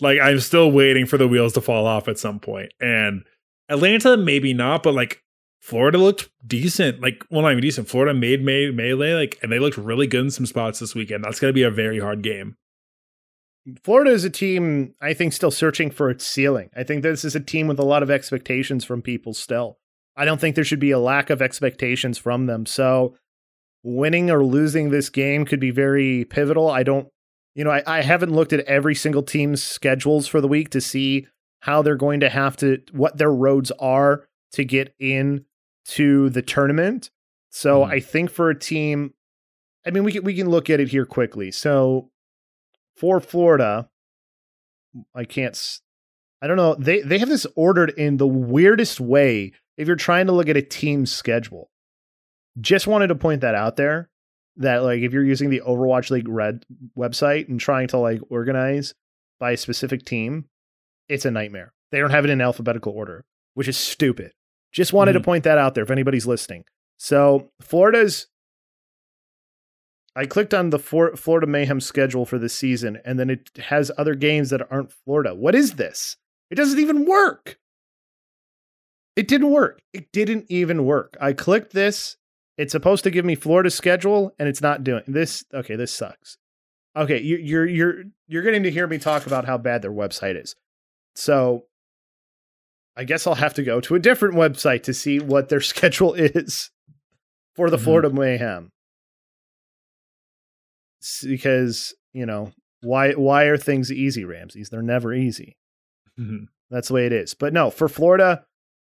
[0.00, 3.24] Like I'm still waiting for the wheels to fall off at some point, and
[3.68, 5.22] Atlanta maybe not, but like
[5.62, 7.00] Florida looked decent.
[7.00, 7.88] Like, well, not even decent.
[7.88, 11.22] Florida made May, Melee, like, and they looked really good in some spots this weekend.
[11.22, 12.56] That's going to be a very hard game.
[13.84, 16.70] Florida is a team, I think, still searching for its ceiling.
[16.76, 19.78] I think this is a team with a lot of expectations from people still.
[20.16, 22.66] I don't think there should be a lack of expectations from them.
[22.66, 23.14] So,
[23.84, 26.68] winning or losing this game could be very pivotal.
[26.68, 27.06] I don't,
[27.54, 30.80] you know, I, I haven't looked at every single team's schedules for the week to
[30.80, 31.28] see
[31.60, 35.44] how they're going to have to, what their roads are to get in
[35.86, 37.10] to the tournament.
[37.50, 37.90] So mm.
[37.90, 39.14] I think for a team,
[39.86, 41.50] I mean, we can we can look at it here quickly.
[41.50, 42.10] So
[42.96, 43.88] for Florida,
[45.14, 45.58] I can't.
[46.40, 46.74] I don't know.
[46.74, 49.52] They they have this ordered in the weirdest way.
[49.76, 51.70] If you're trying to look at a team's schedule,
[52.60, 54.08] just wanted to point that out there.
[54.56, 56.64] That like if you're using the Overwatch League Red
[56.96, 58.94] website and trying to like organize
[59.40, 60.46] by a specific team,
[61.08, 61.72] it's a nightmare.
[61.90, 63.24] They don't have it in alphabetical order,
[63.54, 64.32] which is stupid.
[64.72, 65.22] Just wanted mm-hmm.
[65.22, 66.64] to point that out there if anybody's listening.
[66.98, 68.28] So Florida's.
[70.14, 74.14] I clicked on the Florida Mayhem schedule for this season, and then it has other
[74.14, 75.34] games that aren't Florida.
[75.34, 76.18] What is this?
[76.50, 77.56] It doesn't even work.
[79.16, 79.80] It didn't work.
[79.94, 81.16] It didn't even work.
[81.18, 82.16] I clicked this.
[82.58, 85.44] It's supposed to give me Florida's schedule, and it's not doing this.
[85.52, 86.36] Okay, this sucks.
[86.94, 90.40] Okay, you, you're you're you're getting to hear me talk about how bad their website
[90.40, 90.54] is.
[91.14, 91.64] So,
[92.96, 96.14] I guess I'll have to go to a different website to see what their schedule
[96.14, 96.70] is
[97.56, 97.84] for the Mhm.
[97.84, 98.70] Florida Mayhem.
[101.02, 104.68] S- Because you know why why are things easy, Ramses?
[104.70, 105.56] They're never easy.
[106.18, 106.46] Mhm.
[106.70, 107.34] That's the way it is.
[107.34, 108.44] But no, for Florida,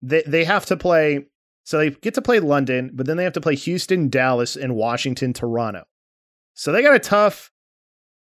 [0.03, 1.27] they they have to play.
[1.65, 4.75] So they get to play London, but then they have to play Houston, Dallas, and
[4.75, 5.85] Washington, Toronto.
[6.55, 7.53] So they got a tough.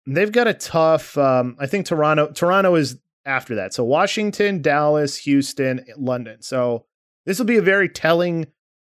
[0.06, 1.16] They've got a tough.
[1.16, 2.30] Um, I think Toronto.
[2.32, 3.72] Toronto is after that.
[3.74, 6.42] So Washington, Dallas, Houston, London.
[6.42, 6.86] So
[7.26, 8.46] this will be a very telling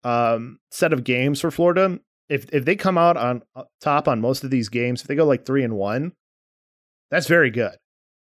[0.04, 1.98] um, set of games for Florida.
[2.28, 5.14] If if they come out on uh, top on most of these games, if they
[5.16, 6.12] go like three and one,
[7.10, 7.76] that's very good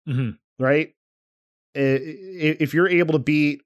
[0.09, 0.37] Mhm.
[0.59, 0.93] right?
[1.75, 3.61] If you're able to beat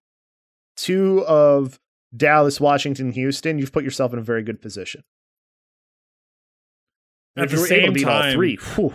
[0.76, 1.80] two of
[2.16, 5.04] Dallas, Washington, Houston, you've put yourself in a very good position.
[7.36, 8.94] And At if the you were able to beat all time- three, whew,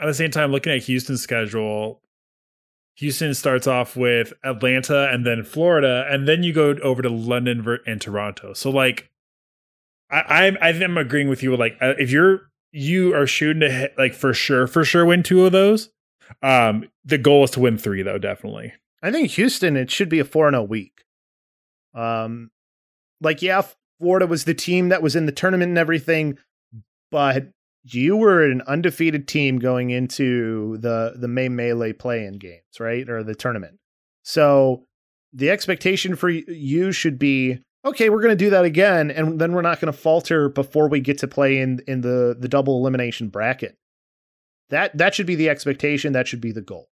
[0.00, 2.00] At the same time, looking at Houston's schedule,
[2.96, 7.78] Houston starts off with Atlanta and then Florida, and then you go over to London
[7.86, 8.52] and Toronto.
[8.52, 9.10] So, like,
[10.10, 11.56] I, I'm I I'm agreeing with you.
[11.56, 15.22] Like, uh, if you're you are shooting to hit, like for sure, for sure, win
[15.22, 15.90] two of those.
[16.42, 18.18] Um, the goal is to win three, though.
[18.18, 18.72] Definitely.
[19.02, 21.04] I think Houston it should be a four and a week.
[21.94, 22.50] Um,
[23.20, 23.62] like yeah,
[24.00, 26.38] Florida was the team that was in the tournament and everything,
[27.10, 27.48] but
[27.94, 33.22] you were an undefeated team going into the the May Melee play-in games, right, or
[33.22, 33.78] the tournament.
[34.22, 34.84] So
[35.32, 38.10] the expectation for you should be okay.
[38.10, 41.00] We're going to do that again, and then we're not going to falter before we
[41.00, 43.76] get to play in in the the double elimination bracket.
[44.70, 46.12] That that should be the expectation.
[46.12, 46.88] That should be the goal.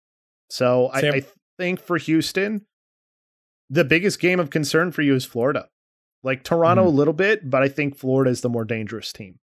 [0.50, 1.22] So I, I
[1.58, 2.66] think for Houston,
[3.70, 5.68] the biggest game of concern for you is Florida.
[6.22, 6.86] Like Toronto Mhm.
[6.86, 9.38] a little bit, but I think Florida is the more dangerous team.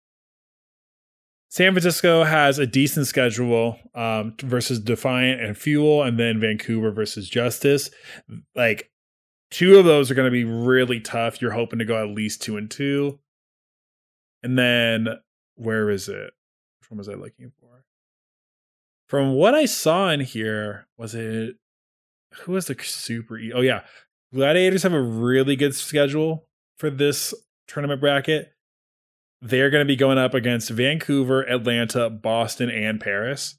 [1.51, 7.29] San Francisco has a decent schedule um, versus Defiant and Fuel, and then Vancouver versus
[7.29, 7.91] Justice.
[8.55, 8.91] Like
[9.51, 11.41] two of those are going to be really tough.
[11.41, 13.19] You're hoping to go at least two and two,
[14.43, 15.09] and then
[15.55, 16.33] where is it?
[16.81, 17.85] Which one was I looking for?
[19.09, 21.57] From what I saw in here, was it
[22.43, 23.41] who was the super?
[23.55, 23.85] Oh yeah,
[24.35, 26.47] Gladiators have a really good schedule
[26.77, 27.33] for this
[27.67, 28.53] tournament bracket
[29.41, 33.57] they're going to be going up against Vancouver, Atlanta, Boston, and Paris.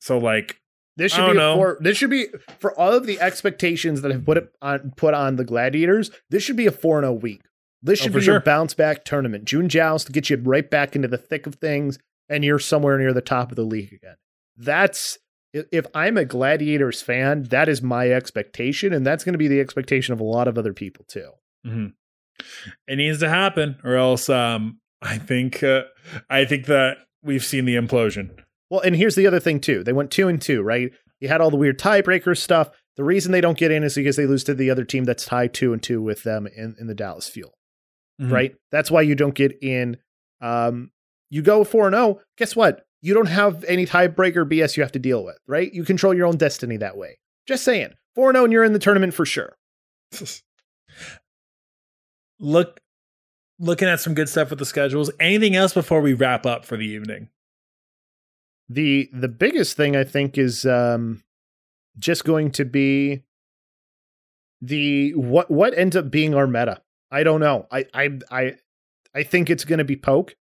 [0.00, 0.60] So like,
[0.96, 1.54] This I should don't be know.
[1.56, 2.26] four, this should be
[2.58, 6.10] for all of the expectations that have put it on put on the Gladiators.
[6.30, 7.42] This should be a four and a week.
[7.82, 9.44] This Oh, should for be your bounce back tournament.
[9.44, 12.98] June Joust to get you right back into the thick of things, and you're somewhere
[12.98, 14.16] near the top of the league again.
[14.56, 15.18] That's
[15.52, 19.60] if I'm a Gladiators fan, that is my expectation, and that's going to be the
[19.60, 21.30] expectation of a lot of other people too.
[21.66, 21.92] mhm.
[22.88, 25.82] It needs to happen, or else um, I think uh,
[26.30, 28.38] I think that we've seen the implosion.
[28.70, 29.84] Well, and here's the other thing too.
[29.84, 30.90] They went two and two, right?
[31.20, 32.70] You had all the weird tiebreaker stuff.
[32.96, 35.24] The reason they don't get in is because they lose to the other team that's
[35.24, 37.52] tied two and two with them in, in the Dallas Fuel,
[38.20, 38.32] Mhm.
[38.32, 38.54] right?
[38.72, 39.98] That's why you don't get in.
[40.40, 40.90] Um,
[41.30, 42.20] you go four and zero.
[42.38, 42.82] Guess what?
[43.02, 45.72] You don't have any tiebreaker BS you have to deal with, right?
[45.72, 47.18] You control your own destiny that way.
[47.46, 49.56] Just saying, four and zero, and you're in the tournament for sure.
[52.38, 52.80] Look,
[53.58, 55.10] looking at some good stuff with the schedules.
[55.18, 57.28] Anything else before we wrap up for the evening?
[58.68, 61.22] the The biggest thing I think is um,
[61.98, 63.22] just going to be
[64.60, 66.82] the what what ends up being our meta.
[67.10, 67.66] I don't know.
[67.70, 68.54] I I I
[69.14, 70.34] I think it's going to be poke.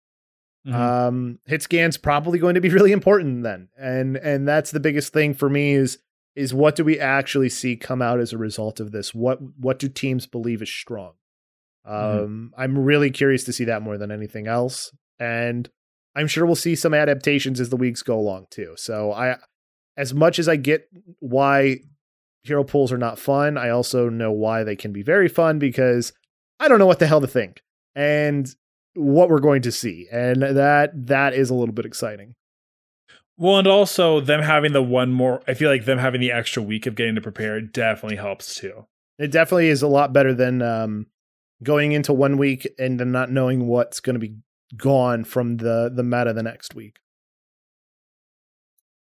[0.66, 0.74] Mhm.
[0.74, 5.12] Um, hit scan's probably going to be really important then, and and that's the biggest
[5.12, 6.00] thing for me is
[6.36, 9.14] is what do we actually see come out as a result of this?
[9.14, 11.14] What what do teams believe is strong?
[11.86, 12.62] Um, Mhm.
[12.62, 15.70] I'm really curious to see that more than anything else, and
[16.16, 18.74] I'm sure we'll see some adaptations as the weeks go along too.
[18.78, 19.38] So I,
[19.98, 20.88] as much as I get
[21.20, 21.80] why
[22.44, 26.14] hero pools are not fun, I also know why they can be very fun because
[26.60, 27.62] I don't know what the hell to think
[27.96, 28.48] and
[28.96, 32.36] what we're going to see, and that that is a little bit exciting.
[33.38, 36.62] Well, and also them having the one more, I feel like them having the extra
[36.62, 38.86] week of getting to prepare definitely helps too.
[39.18, 41.08] It definitely is a lot better than um,
[41.64, 44.36] going into one week and then not knowing what's going to be
[44.76, 47.00] gone from the the meta the next week.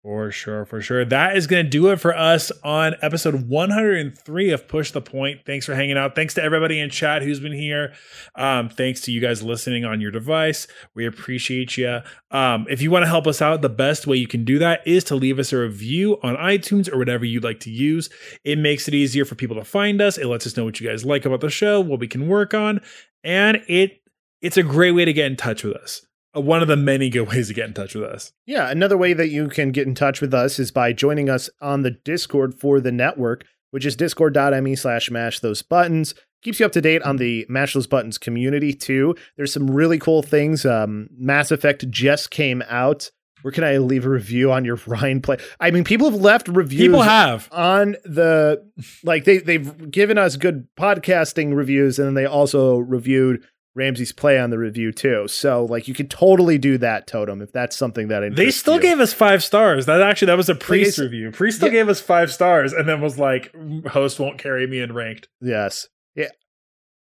[0.05, 1.03] For sure, for sure.
[1.03, 5.39] That is going to do it for us on episode 103 of Push the Point.
[5.47, 6.13] Thanks for hanging out.
[6.13, 7.91] Thanks to everybody in chat who's been here.
[8.35, 10.67] Um, thanks to you guys listening on your device.
[10.93, 12.01] We appreciate you.
[12.29, 14.81] Um, if you want to help us out, the best way you can do that
[14.85, 18.11] is to leave us a review on iTunes or whatever you'd like to use.
[18.43, 20.19] It makes it easier for people to find us.
[20.19, 22.53] It lets us know what you guys like about the show, what we can work
[22.53, 22.79] on,
[23.23, 24.03] and it
[24.43, 26.04] it's a great way to get in touch with us
[26.35, 28.33] one of the many good ways to get in touch with us.
[28.45, 31.49] Yeah, another way that you can get in touch with us is by joining us
[31.61, 36.13] on the Discord for the network, which is discord.me slash mash those buttons.
[36.45, 39.15] Keeps you up to date on the Mash Those Buttons community too.
[39.35, 40.63] There's some really cool things.
[40.63, 43.09] Um, Mass Effect just came out.
[43.41, 45.37] Where can I leave a review on your Ryan play?
[45.59, 46.81] I mean, people have left reviews.
[46.81, 48.63] People have on the
[49.03, 53.43] like they they've given us good podcasting reviews, and then they also reviewed
[53.75, 55.27] Ramsey's play on the review too.
[55.27, 58.81] So like you could totally do that, Totem, if that's something that they still you.
[58.81, 59.85] gave us five stars.
[59.85, 61.31] That actually that was a priest like review.
[61.31, 61.81] Priest still yeah.
[61.81, 65.27] gave us five stars and then was like, mm, host won't carry me in ranked.
[65.41, 65.89] Yes.
[66.15, 66.29] Yeah.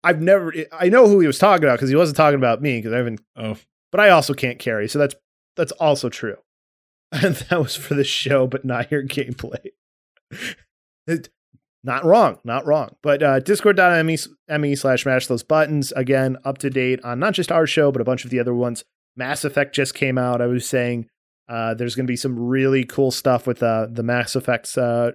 [0.03, 0.53] I've never.
[0.71, 2.97] I know who he was talking about because he wasn't talking about me because I
[2.97, 3.21] haven't.
[3.35, 3.57] Oh.
[3.91, 5.15] But I also can't carry, so that's
[5.55, 6.37] that's also true.
[7.11, 9.71] And that was for the show, but not your gameplay.
[11.83, 12.95] Not wrong, not wrong.
[13.01, 15.91] But uh, discord.me slash mash those buttons.
[15.93, 18.53] Again, up to date on not just our show, but a bunch of the other
[18.53, 18.83] ones.
[19.15, 20.41] Mass Effect just came out.
[20.41, 21.07] I was saying
[21.47, 24.77] uh, there's going to be some really cool stuff with uh, the Mass Effects.
[24.77, 25.11] Uh,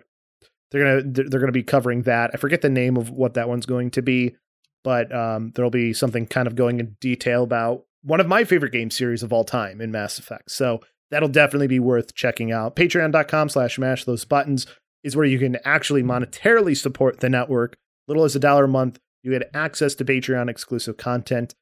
[0.70, 2.30] they're gonna they're gonna be covering that.
[2.34, 4.34] I forget the name of what that one's going to be,
[4.82, 8.72] but um, there'll be something kind of going in detail about one of my favorite
[8.72, 10.50] game series of all time in Mass Effect.
[10.50, 12.74] So that'll definitely be worth checking out.
[12.74, 14.66] Patreon.com slash mash those buttons
[15.04, 17.76] is where you can actually monetarily support the network.
[18.08, 21.54] Little as a dollar a month, you get access to Patreon exclusive content.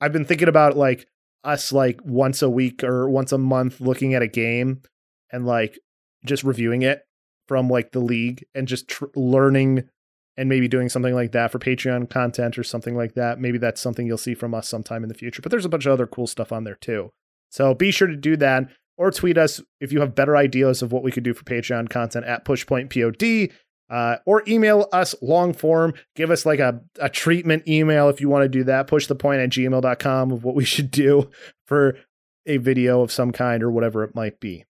[0.00, 1.06] I've been thinking about like
[1.44, 4.82] us like once a week or once a month looking at a game
[5.30, 5.78] and like
[6.24, 7.02] just reviewing it
[7.46, 9.88] from like the league and just tr- learning
[10.36, 13.38] and maybe doing something like that for Patreon content or something like that.
[13.38, 15.42] Maybe that's something you'll see from us sometime in the future.
[15.42, 17.10] But there's a bunch of other cool stuff on there too.
[17.50, 20.92] So be sure to do that or tweet us if you have better ideas of
[20.92, 23.52] what we could do for Patreon content at pushpointpod.
[23.90, 25.92] Uh, or email us long form.
[26.16, 28.86] Give us like a, a treatment email if you want to do that.
[28.86, 31.30] Push the point at gmail.com of what we should do
[31.66, 31.98] for
[32.46, 34.64] a video of some kind or whatever it might be.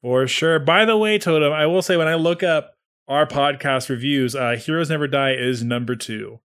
[0.00, 0.58] For sure.
[0.58, 2.74] By the way, Totem, I will say when I look up
[3.06, 6.40] our podcast reviews, uh, Heroes Never Die is number two.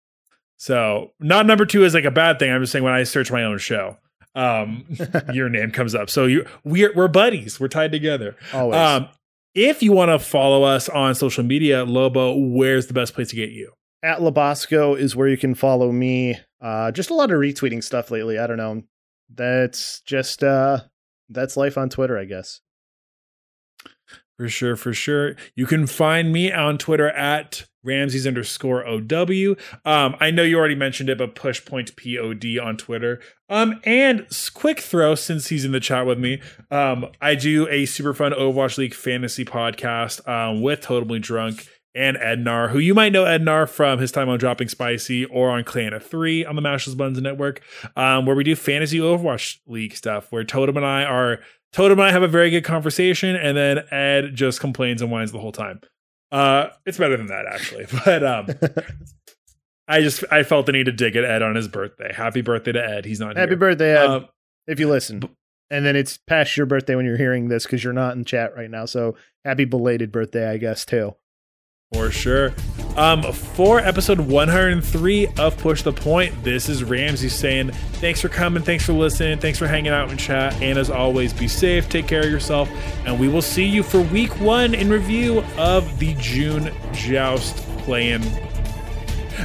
[0.57, 2.51] So not number two is like a bad thing.
[2.51, 3.97] I'm just saying when I search my own show
[4.35, 4.85] um,
[5.33, 6.09] your name comes up.
[6.09, 7.59] So you we're we're buddies.
[7.59, 8.35] We're tied together.
[8.53, 8.77] Always.
[8.77, 9.09] Um,
[9.55, 13.35] if you want to follow us on social media, Lobo, where's the best place to
[13.35, 13.71] get you?
[14.01, 16.37] At Labasco is where you can follow me.
[16.59, 18.39] Uh, just a lot of retweeting stuff lately.
[18.39, 18.81] I don't know.
[19.33, 20.81] That's just uh,
[21.29, 22.61] that's life on Twitter, I guess.
[24.37, 25.35] For sure, for sure.
[25.55, 29.55] You can find me on Twitter at Ramses underscore OW.
[29.85, 33.19] Um, I know you already mentioned it, but push point POD on Twitter.
[33.49, 36.41] Um, and quick throw since he's in the chat with me.
[36.71, 42.17] Um, I do a super fun Overwatch League fantasy podcast um, with Totally Drunk and
[42.17, 45.93] Ednar, who you might know Ednar from his time on Dropping Spicy or on Clan
[45.93, 47.61] of Three on the Mash Buns Network,
[47.95, 51.41] um, where we do fantasy Overwatch League stuff, where Totem and I are
[51.73, 55.31] Totem and I have a very good conversation, and then Ed just complains and whines
[55.31, 55.81] the whole time.
[56.31, 58.47] Uh, it's better than that actually, but um,
[59.87, 62.13] I just I felt the need to dig at Ed on his birthday.
[62.13, 63.05] Happy birthday to Ed.
[63.05, 63.41] He's not here.
[63.41, 63.57] happy here.
[63.57, 64.05] birthday, Ed.
[64.05, 64.27] Um,
[64.67, 65.23] if you listen,
[65.69, 68.55] and then it's past your birthday when you're hearing this because you're not in chat
[68.55, 68.85] right now.
[68.85, 71.15] So happy belated birthday, I guess too.
[71.93, 72.53] For sure.
[72.95, 78.61] Um, for episode 103 of Push the Point, this is Ramses saying thanks for coming,
[78.61, 82.07] thanks for listening, thanks for hanging out in chat, and as always, be safe, take
[82.07, 82.69] care of yourself,
[83.05, 88.21] and we will see you for week one in review of the June Joust playing.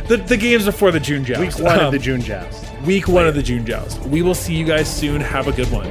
[0.09, 1.41] The, the games before the June Joust.
[1.41, 2.67] Week one um, of the June Joust.
[2.83, 4.01] Week one of the June Joust.
[4.03, 5.23] We will see you guys soon.
[5.23, 5.91] Have a good one.